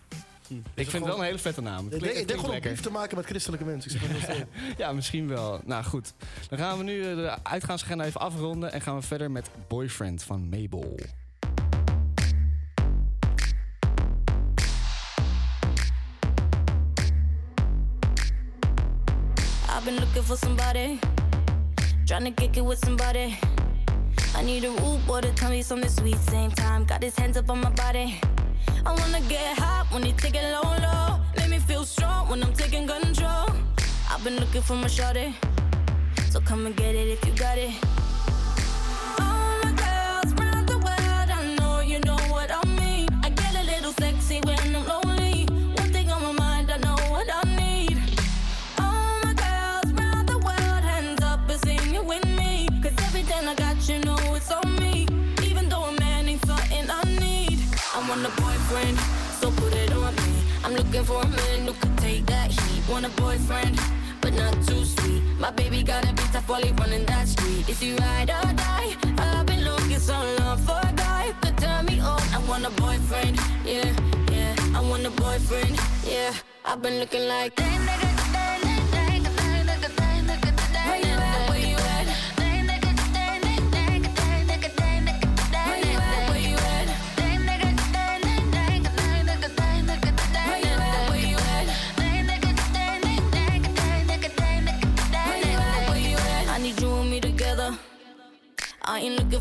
Ik 0.74 0.90
vind 0.90 0.92
het 0.92 1.04
wel 1.04 1.18
een 1.18 1.26
hele 1.26 1.38
vette 1.38 1.62
naam. 1.62 1.86
Het 1.86 1.94
Ik 1.94 2.00
klinkt- 2.00 2.28
denk, 2.28 2.40
gewoon 2.40 2.56
om 2.56 2.62
brief 2.62 2.82
te 2.82 2.92
maken 2.92 3.18
met 3.18 3.26
christelijke 3.26 3.66
mensen. 3.66 3.92
Ik 3.96 4.02
zeg. 4.26 4.44
Ja, 4.78 4.92
misschien 4.94 5.28
wel. 5.28 5.62
Nou 5.66 5.84
goed. 5.84 6.14
Dan 6.50 6.60
gaan 6.60 6.78
we 6.78 6.84
nu 6.84 7.02
de 7.02 7.36
uitgaansagenda 7.44 8.04
even 8.06 8.22
afronden. 8.22 8.72
En 8.72 8.82
gaan 8.82 8.96
we 8.96 9.02
verder 9.02 9.32
met 9.32 9.50
Boyfriend 9.68 10.24
van 10.24 10.50
Mabel. 10.50 11.00
Been 19.88 20.02
looking 20.02 20.24
for 20.24 20.36
somebody, 20.36 21.00
trying 22.06 22.26
to 22.26 22.32
kick 22.32 22.58
it 22.58 22.66
with 22.66 22.78
somebody. 22.80 23.38
I 24.36 24.44
need 24.44 24.66
a 24.66 24.72
rude 24.72 25.08
boy 25.08 25.22
to 25.22 25.32
tell 25.32 25.50
me 25.50 25.62
something 25.62 25.90
sweet. 25.90 26.18
Same 26.18 26.52
time, 26.52 26.84
got 26.84 27.02
his 27.02 27.16
hands 27.16 27.38
up 27.38 27.50
on 27.50 27.62
my 27.62 27.70
body. 27.70 28.20
I 28.86 28.94
wanna 29.00 29.22
get 29.30 29.58
hot 29.58 29.88
when 29.90 30.04
he 30.04 30.12
take 30.12 30.36
it 30.36 30.44
low, 30.52 30.76
low. 30.88 31.22
Make 31.38 31.50
me 31.52 31.60
feel 31.60 31.86
strong 31.86 32.28
when 32.28 32.44
I'm 32.44 32.52
taking 32.52 32.86
control. 32.86 33.48
I've 34.12 34.22
been 34.26 34.36
looking 34.36 34.62
for 34.62 34.76
my 34.76 34.88
shorty, 34.88 35.34
so 36.32 36.42
come 36.42 36.66
and 36.66 36.76
get 36.76 36.94
it 36.94 37.08
if 37.08 37.26
you 37.26 37.32
got 37.32 37.58
it. 37.58 37.72
I 57.98 58.08
want 58.08 58.24
a 58.24 58.30
boyfriend, 58.40 58.96
so 59.42 59.50
put 59.50 59.74
it 59.74 59.92
on 59.92 60.16
me. 60.18 60.44
I'm 60.64 60.74
looking 60.74 61.04
for 61.04 61.20
a 61.20 61.28
man 61.28 61.66
who 61.66 61.74
could 61.74 61.98
take 61.98 62.28
that 62.28 62.52
heat. 62.52 62.88
Want 62.88 63.08
a 63.08 63.10
boyfriend, 63.20 63.80
but 64.22 64.36
not 64.36 64.54
too 64.68 64.86
sweet. 64.86 65.24
My 65.40 65.50
baby 65.50 65.82
got 65.82 66.04
a 66.04 66.14
bit 66.14 66.30
tough 66.32 66.48
while 66.48 66.62
running 66.78 67.08
that 67.08 67.28
street. 67.28 67.68
Is 67.68 67.80
he 67.80 67.96
ride 67.96 68.30
or 68.30 68.54
die? 68.54 68.96
I've 69.18 69.48
been 69.48 69.64
looking 69.64 69.98
so 69.98 70.14
long 70.14 70.60
for 70.60 70.80
a 70.80 70.94
guy 70.94 71.34
could 71.42 71.58
turn 71.58 71.88
me 71.88 72.00
on. 72.00 72.22
I 72.36 72.40
want 72.48 72.68
a 72.68 72.70
boyfriend, 72.70 73.40
yeah, 73.66 73.92
yeah. 74.32 74.56
I 74.76 74.82
want 74.82 75.04
a 75.08 75.10
boyfriend, 75.10 75.76
yeah. 76.06 76.34
I've 76.66 76.84
been 76.84 77.00
looking 77.00 77.28
like 77.28 77.56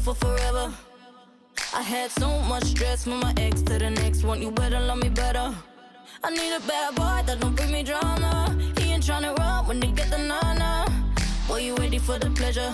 For 0.01 0.15
forever. 0.15 0.73
I 1.75 1.83
had 1.83 2.13
so 2.13 2.39
much 2.43 2.65
stress 2.65 3.05
from 3.05 3.19
my 3.19 3.33
ex 3.39 3.63
to 3.63 3.79
the 3.79 3.91
next 3.91 4.23
one. 4.23 4.41
You 4.41 4.53
better 4.53 4.79
love 4.79 4.99
me 4.99 5.09
better. 5.09 5.53
I 6.23 6.31
need 6.31 6.53
a 6.55 6.61
bad 6.61 6.95
boy 6.95 7.23
that 7.27 7.41
don't 7.41 7.57
bring 7.57 7.73
me 7.73 7.83
drama. 7.83 8.57
He 8.79 8.93
ain't 8.93 9.03
tryna 9.03 9.37
run 9.37 9.67
when 9.67 9.81
they 9.81 9.89
get 9.89 10.09
the 10.11 10.19
nana. 10.19 10.87
Boy, 11.49 11.61
you 11.61 11.75
ready 11.77 11.99
for 11.99 12.19
the 12.19 12.31
pleasure? 12.31 12.73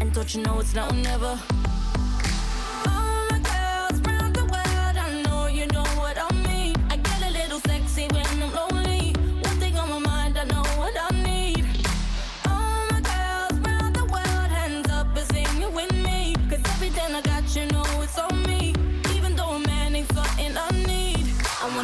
And 0.00 0.12
don't 0.12 0.34
you 0.34 0.42
know 0.42 0.58
it's 0.58 0.74
now 0.74 0.88
or 0.88 0.94
never? 0.94 1.38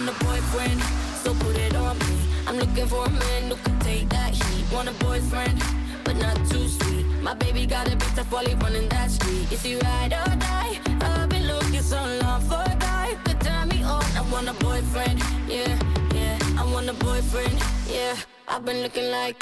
Want 0.06 0.16
a 0.16 0.24
boyfriend, 0.24 0.80
so 1.22 1.34
put 1.34 1.56
it 1.56 1.76
on 1.76 1.98
me. 1.98 2.18
I'm 2.46 2.56
looking 2.56 2.86
for 2.86 3.04
a 3.04 3.10
man 3.10 3.50
who 3.50 3.56
can 3.56 3.78
take 3.80 4.08
that 4.08 4.32
heat. 4.32 4.64
Want 4.72 4.88
a 4.88 4.92
boyfriend, 5.04 5.62
but 6.04 6.16
not 6.16 6.36
too 6.48 6.66
sweet. 6.68 7.04
My 7.22 7.34
baby 7.34 7.66
got 7.66 7.86
a 7.86 7.96
bit 7.96 8.08
tough 8.16 8.32
while 8.32 8.44
running 8.62 8.88
that 8.88 9.10
street. 9.10 9.52
Is 9.52 9.62
he 9.62 9.74
ride 9.76 10.12
or 10.12 10.36
die? 10.36 10.78
I've 11.02 11.28
been 11.28 11.46
looking 11.46 11.82
so 11.82 12.00
long 12.22 12.40
for 12.42 12.62
a 12.64 12.76
guy 12.78 13.16
could 13.24 13.40
turn 13.40 13.68
me 13.68 13.82
on. 13.82 14.04
I 14.16 14.22
want 14.32 14.48
a 14.48 14.54
boyfriend, 14.54 15.20
yeah, 15.46 15.78
yeah. 16.14 16.38
I 16.58 16.64
want 16.72 16.88
a 16.88 16.94
boyfriend, 16.94 17.58
yeah. 17.86 18.16
I've 18.48 18.64
been 18.64 18.82
looking 18.82 19.10
like 19.10 19.40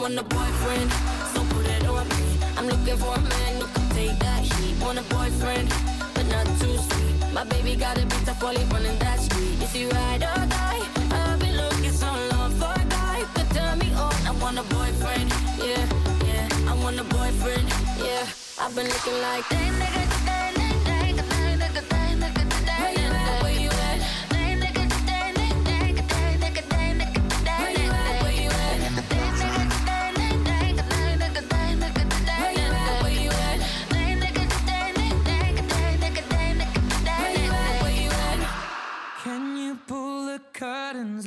want 0.00 0.18
a 0.18 0.22
boyfriend, 0.22 0.90
so 1.34 1.44
put 1.52 1.66
it 1.66 1.86
on 1.86 2.08
me. 2.08 2.38
I'm 2.56 2.66
looking 2.66 2.96
for 2.96 3.14
a 3.14 3.20
man 3.20 3.60
who 3.60 3.66
can 3.66 3.88
take 3.90 4.18
that 4.20 4.42
heat. 4.42 4.74
Want 4.82 4.98
a 4.98 5.02
boyfriend, 5.14 5.68
but 6.14 6.26
not 6.28 6.46
too 6.58 6.74
sweet. 6.88 7.16
My 7.34 7.44
baby 7.44 7.76
got 7.76 7.98
a 7.98 8.06
bit 8.06 8.22
tough 8.24 8.42
while 8.42 8.56
he 8.56 8.64
running 8.72 8.98
that 8.98 9.20
street. 9.20 9.62
Is 9.62 9.72
he 9.72 9.84
ride 9.86 10.22
or 10.22 10.46
die? 10.46 10.82
I've 11.12 11.38
been 11.38 11.54
looking 11.54 11.92
so 11.92 12.10
long 12.32 12.50
for 12.52 12.72
a 12.72 12.84
guy 12.88 13.24
could 13.34 13.50
turn 13.50 13.78
me 13.78 13.92
on. 13.92 14.14
I 14.26 14.32
want 14.40 14.58
a 14.58 14.62
boyfriend, 14.74 15.28
yeah, 15.58 15.84
yeah. 16.24 16.70
I 16.70 16.74
want 16.82 16.98
a 16.98 17.04
boyfriend, 17.04 17.68
yeah. 17.98 18.24
I've 18.58 18.74
been 18.74 18.88
looking 18.88 19.20
like 19.20 19.46
that 19.50 19.59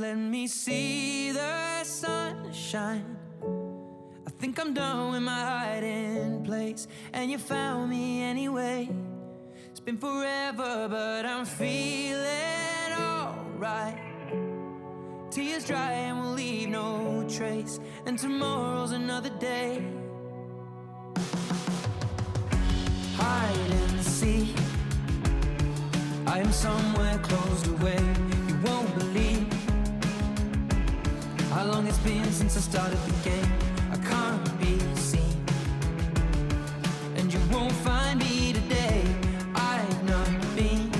Let 0.04 0.18
me 0.18 0.47
see 0.47 1.32
the 1.32 1.82
sunshine. 1.86 3.18
I 4.28 4.30
think 4.32 4.60
I'm 4.60 4.74
done 4.74 5.14
with 5.14 5.22
my 5.22 5.39
hiding 5.39 6.43
place, 6.43 6.89
and 7.14 7.32
you 7.32 7.38
found 7.38 7.89
me 7.89 8.22
anyway. 8.22 8.89
It's 9.72 9.80
been 9.80 9.97
forever, 9.97 10.89
but 10.89 11.26
I'm 11.26 11.45
feeling 11.45 12.91
alright. 12.99 13.97
Tears 15.32 15.64
dry 15.66 15.93
and 15.93 16.20
we'll 16.20 16.34
leave 16.34 16.68
no 16.68 17.26
trace, 17.30 17.80
and 18.06 18.20
tomorrow's 18.20 18.91
another 18.91 19.32
day. 19.39 19.88
Hide 23.16 23.72
and 23.72 24.01
seek. 24.04 24.54
I 26.28 26.39
am 26.39 26.51
somewhere 26.51 27.18
closed 27.20 27.68
away. 27.68 28.43
How 31.64 31.72
long 31.72 31.88
it's 31.88 31.99
been 31.99 32.30
since 32.32 32.57
I 32.57 32.59
started 32.59 32.97
the 33.07 33.30
game. 33.30 33.51
I 33.91 33.97
can't 33.97 34.59
be 34.59 34.80
seen, 34.95 35.38
and 37.16 37.34
you 37.34 37.39
won't 37.51 37.72
find 37.88 38.20
me 38.20 38.53
today. 38.53 39.03
I've 39.55 40.03
not 40.03 40.30
been 40.55 40.91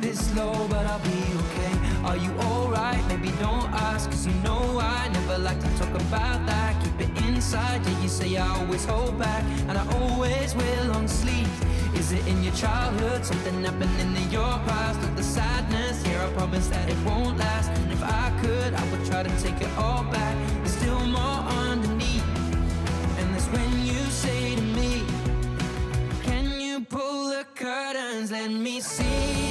this 0.00 0.20
low, 0.36 0.54
but 0.68 0.86
I'll 0.86 1.00
be 1.00 1.22
okay. 1.42 1.74
Are 2.04 2.16
you 2.16 2.30
alright? 2.46 3.02
Maybe 3.08 3.30
don't 3.40 3.68
ask, 3.90 4.10
cause 4.10 4.26
you 4.26 4.34
know 4.44 4.78
I 4.78 5.08
never 5.08 5.38
like 5.38 5.60
to 5.60 5.70
talk 5.78 5.94
about 6.08 6.46
that. 6.46 6.80
Keep 6.82 7.08
it 7.08 7.24
inside, 7.26 7.84
yeah, 7.84 8.02
you 8.02 8.08
say 8.08 8.36
I 8.36 8.46
always 8.58 8.84
hold 8.84 9.18
back, 9.18 9.42
and 9.68 9.78
I 9.78 9.84
always 9.98 10.54
will 10.54 10.92
on 10.92 11.08
sleeves. 11.08 11.58
Is 11.94 12.12
it 12.12 12.26
in 12.26 12.42
your 12.42 12.54
childhood? 12.54 13.24
Something 13.24 13.64
happening 13.64 14.16
in 14.16 14.30
your 14.30 14.54
past 14.68 15.00
with 15.00 15.16
the 15.16 15.22
sadness? 15.22 16.02
Here, 16.04 16.20
I 16.20 16.30
promise 16.32 16.68
that 16.68 16.88
it 16.88 16.96
won't 17.04 17.38
last. 17.38 17.70
And 17.70 17.92
if 17.92 18.02
I 18.02 18.32
could, 18.40 18.74
I 18.74 18.90
would 18.90 19.04
try 19.04 19.22
to 19.22 19.42
take 19.42 19.60
it 19.60 19.70
all 19.76 20.02
back. 20.04 20.36
There's 20.58 20.76
still 20.76 21.04
more 21.06 21.40
underneath. 21.66 22.26
And 23.18 23.34
that's 23.34 23.46
when 23.46 23.86
you 23.86 24.00
say 24.24 24.56
to 24.56 24.62
me, 24.62 25.02
Can 26.22 26.60
you 26.60 26.84
pull 26.84 27.28
the 27.28 27.44
curtains? 27.54 28.30
Let 28.30 28.50
me 28.50 28.80
see 28.80 29.41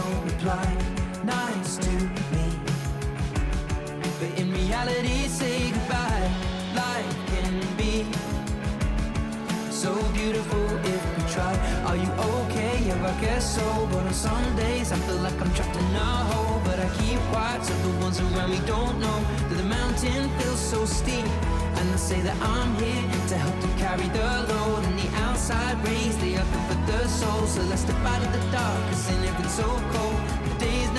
don't 0.00 0.22
reply. 0.24 0.68
Nice 1.24 1.76
to 1.84 1.92
me. 2.34 2.46
But 4.20 4.30
in 4.40 4.52
reality, 4.52 5.18
say 5.28 5.70
goodbye. 5.70 6.28
Life 6.82 7.12
can 7.30 7.54
be 7.80 7.94
so 9.70 9.92
beautiful 10.18 10.66
if 10.94 11.02
we 11.14 11.22
try. 11.36 11.52
Are 11.88 11.98
you 12.04 12.10
okay? 12.32 12.74
Yeah, 12.86 13.12
I 13.12 13.14
guess 13.20 13.44
so. 13.56 13.66
But 13.90 14.02
on 14.10 14.14
some 14.28 14.46
days, 14.56 14.92
I 14.92 14.98
feel 15.06 15.20
like 15.26 15.38
I'm 15.42 15.52
trapped 15.56 15.76
in 15.76 15.94
a 16.08 16.10
hole. 16.30 16.60
But 16.64 16.78
I 16.86 16.88
keep 16.98 17.20
quiet 17.32 17.64
so 17.64 17.74
the 17.86 17.92
ones 18.04 18.18
around 18.20 18.50
me 18.50 18.60
don't 18.66 18.96
know 19.04 19.18
that 19.48 19.56
the 19.62 19.68
mountain 19.78 20.22
feels 20.38 20.62
so 20.72 20.84
steep. 20.84 21.28
And 21.80 21.88
I 21.94 21.96
say 21.96 22.20
that 22.20 22.36
I'm 22.42 22.74
here 22.74 23.00
to 23.28 23.36
help 23.38 23.56
to 23.64 23.68
carry 23.80 24.06
the 24.08 24.20
load. 24.52 24.84
And 24.84 24.98
the 24.98 25.08
outside 25.24 25.82
rays, 25.82 26.14
are 26.36 26.44
good 26.52 26.64
for 26.68 26.78
the 26.92 27.08
soul. 27.08 27.46
So 27.46 27.62
let's 27.62 27.80
step 27.80 27.96
out 28.04 28.20
of 28.20 28.30
the 28.34 28.42
dark, 28.52 28.80
cause 28.90 29.08
in 29.08 29.24
it's 29.24 29.54
so 29.54 29.64
cold, 29.64 30.20
the 30.44 30.54
day's 30.58 30.90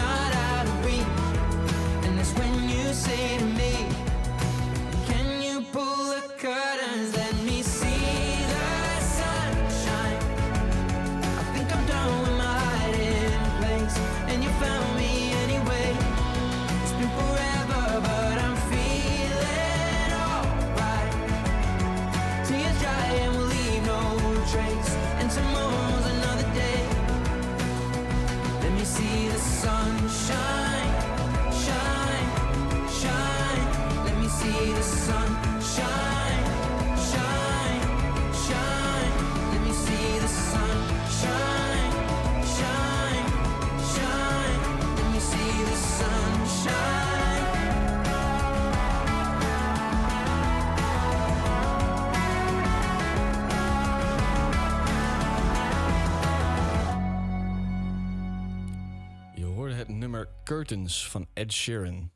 Curtains 60.52 61.08
van 61.08 61.28
Ed 61.34 61.54
Sheeran. 61.54 62.12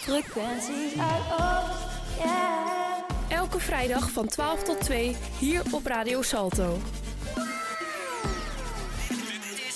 Frequenties 0.00 0.98
uit 0.98 1.22
Oost, 1.30 2.18
yeah. 2.18 2.98
Elke 3.28 3.60
vrijdag 3.60 4.10
van 4.10 4.28
12 4.28 4.62
tot 4.62 4.80
2 4.80 5.16
hier 5.38 5.62
op 5.70 5.86
Radio 5.86 6.22
Salto. 6.22 6.78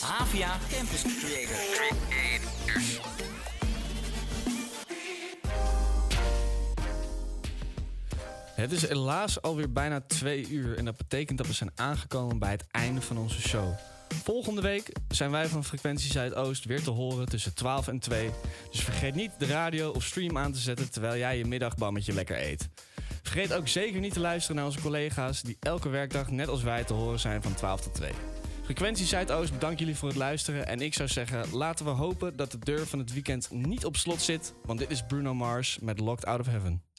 Havia 0.01 0.57
Campus. 0.71 1.03
Creators. 1.03 3.01
Het 8.55 8.73
is 8.73 8.89
helaas 8.89 9.43
alweer 9.43 9.73
bijna 9.73 10.01
twee 10.01 10.49
uur 10.49 10.79
en 10.79 10.85
dat 10.85 10.97
betekent 10.97 11.39
dat 11.39 11.47
we 11.47 11.53
zijn 11.53 11.71
aangekomen 11.75 12.39
bij 12.39 12.51
het 12.51 12.65
einde 12.71 13.01
van 13.01 13.19
onze 13.19 13.41
show. 13.41 13.92
Volgende 14.15 14.61
week 14.61 14.93
zijn 15.09 15.31
wij 15.31 15.47
van 15.47 15.65
Frequentie 15.65 16.13
Zuidoost 16.13 16.65
weer 16.65 16.83
te 16.83 16.91
horen 16.91 17.27
tussen 17.27 17.55
12 17.55 17.89
en 17.89 17.99
2. 17.99 18.31
Dus 18.71 18.81
vergeet 18.81 19.15
niet 19.15 19.31
de 19.39 19.47
radio 19.47 19.91
of 19.91 20.05
stream 20.05 20.39
aan 20.39 20.53
te 20.53 20.59
zetten 20.59 20.91
terwijl 20.91 21.19
jij 21.19 21.39
je 21.39 21.45
middagbammetje 21.45 22.13
lekker 22.13 22.47
eet. 22.47 22.69
Vergeet 23.23 23.53
ook 23.53 23.69
zeker 23.69 24.01
niet 24.01 24.13
te 24.13 24.21
luisteren 24.21 24.57
naar 24.57 24.65
onze 24.65 24.81
collega's 24.81 25.43
die 25.43 25.57
elke 25.61 25.89
werkdag 25.89 26.31
net 26.31 26.49
als 26.49 26.63
wij 26.63 26.85
te 26.85 26.93
horen 26.93 27.21
zijn 27.21 27.43
van 27.43 27.55
12 27.55 27.81
tot 27.81 27.95
2. 27.95 28.11
Frequentie 28.65 29.07
Zuidoost 29.07 29.53
bedankt 29.53 29.79
jullie 29.79 29.97
voor 29.97 30.09
het 30.09 30.19
luisteren 30.19 30.67
en 30.67 30.81
ik 30.81 30.95
zou 30.95 31.09
zeggen 31.09 31.53
laten 31.53 31.85
we 31.85 31.91
hopen 31.91 32.37
dat 32.37 32.51
de 32.51 32.59
deur 32.59 32.87
van 32.87 32.99
het 32.99 33.13
weekend 33.13 33.51
niet 33.51 33.85
op 33.85 33.97
slot 33.97 34.23
zit, 34.23 34.55
want 34.65 34.79
dit 34.79 34.91
is 34.91 35.03
Bruno 35.03 35.35
Mars 35.35 35.79
met 35.81 36.01
Locked 36.01 36.27
Out 36.27 36.41
of 36.41 36.47
Heaven. 36.47 36.92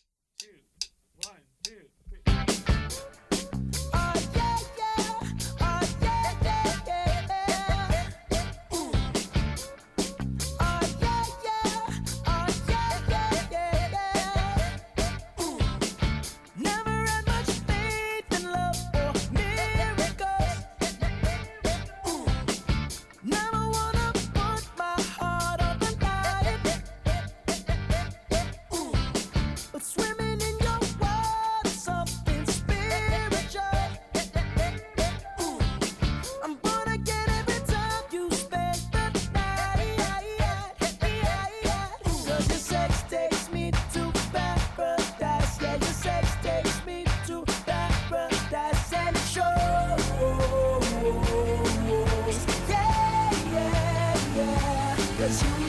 Cause 55.23 55.41
you. 55.41 55.62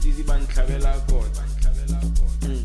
tizi 0.00 0.22
bantlhabela 0.22 0.92
kona 1.08 1.42
mm. 2.42 2.64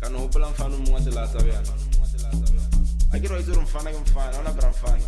ka 0.00 0.08
no 0.08 0.18
gopola 0.18 0.50
mfana 0.50 0.74
o 0.74 0.78
mongwe 0.78 0.98
a 0.98 1.00
tsela 1.00 1.22
a 1.22 1.28
tsabjana 1.28 1.92
a 3.12 3.18
ke 3.20 3.28
re 3.28 3.34
wa 3.34 3.40
itse 3.40 3.52
gore 3.52 3.62
mfana 3.62 3.90
ke 3.92 3.98
mfana 3.98 4.38
ona 4.38 4.52
bra 4.52 4.70
mfana. 4.70 5.04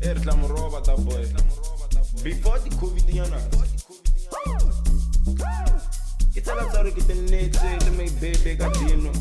E 0.00 0.08
eh, 0.08 0.14
re 0.14 0.20
tla 0.20 0.32
moroba 0.36 0.80
ta 0.84 0.96
boy. 0.96 1.24
Before 2.22 2.58
di-covid 2.60 3.08
yana 3.08 3.40
ke 6.34 6.40
tsela 6.40 6.64
tsa 6.68 6.82
gore 6.82 6.92
ke 6.92 7.02
tennetse 7.08 7.68
le 7.84 7.90
maibebe 7.96 8.56
ka 8.58 8.68
dino. 8.78 9.12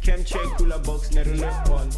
Cam 0.00 0.24
check 0.24 0.48
cooler 0.56 0.78
box 0.78 1.10
ne 1.12 1.22
re 1.22 1.36
le 1.36 1.50
on 1.70 1.88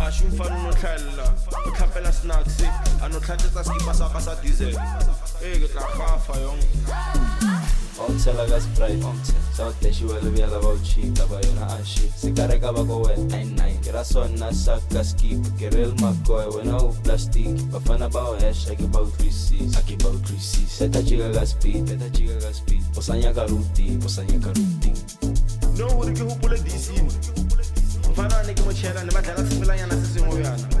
a 0.00 0.10
xi 0.12 0.24
mfana 0.28 0.62
no 0.62 0.72
tlhelela 0.72 1.26
u 1.66 1.70
tlhapela 1.72 2.12
snacks 2.12 2.60
a 3.02 3.08
no 3.08 3.20
tlhantshetsa 3.20 3.64
skipa 3.64 3.94
sa 3.94 4.08
ka 4.12 4.20
sa 4.20 4.34
diesel. 4.42 4.76
Eget 5.54 5.74
nach 5.74 5.98
Hafer, 5.98 6.40
Junge. 6.40 6.66
Once 7.98 8.26
la 8.26 8.46
gas 8.46 8.64
spray, 8.64 9.00
Sote 9.56 9.92
shiwele 9.92 10.30
ashi 11.80 12.12
Se 12.16 12.30
kare 12.32 12.58
kaba 12.58 12.84
kowe, 12.84 13.12
ein 13.32 13.54
näin 13.56 13.80
Kerasonna 13.80 14.52
sakkas 14.52 15.14
kiip, 15.14 15.38
Wena 16.54 16.82
uu 16.82 16.92
plastik, 17.02 17.56
vafana 17.70 18.08
bao 18.08 18.36
bau 18.92 19.06
krisis, 19.06 19.72
bau 20.02 20.18
krisis 20.26 20.78
Teta 20.78 21.02
chiga 21.02 21.32
gas 21.32 21.54
pit, 21.54 21.86
chiga 22.12 22.38
gas 22.40 22.60
pit 22.60 22.82
karuti, 23.34 23.98
posanya 23.98 24.38
karuti 24.38 24.92
No, 25.78 25.86
uriki 25.98 26.22
hupule 26.22 26.58
disi 26.58 26.92
Mfano 28.10 28.36
aniki 28.36 28.62
mochela, 28.62 29.04
nima 29.04 29.22
tala 29.22 29.50
simila 29.50 29.76
yana 29.76 29.94
sisi 29.94 30.20
moyana 30.20 30.75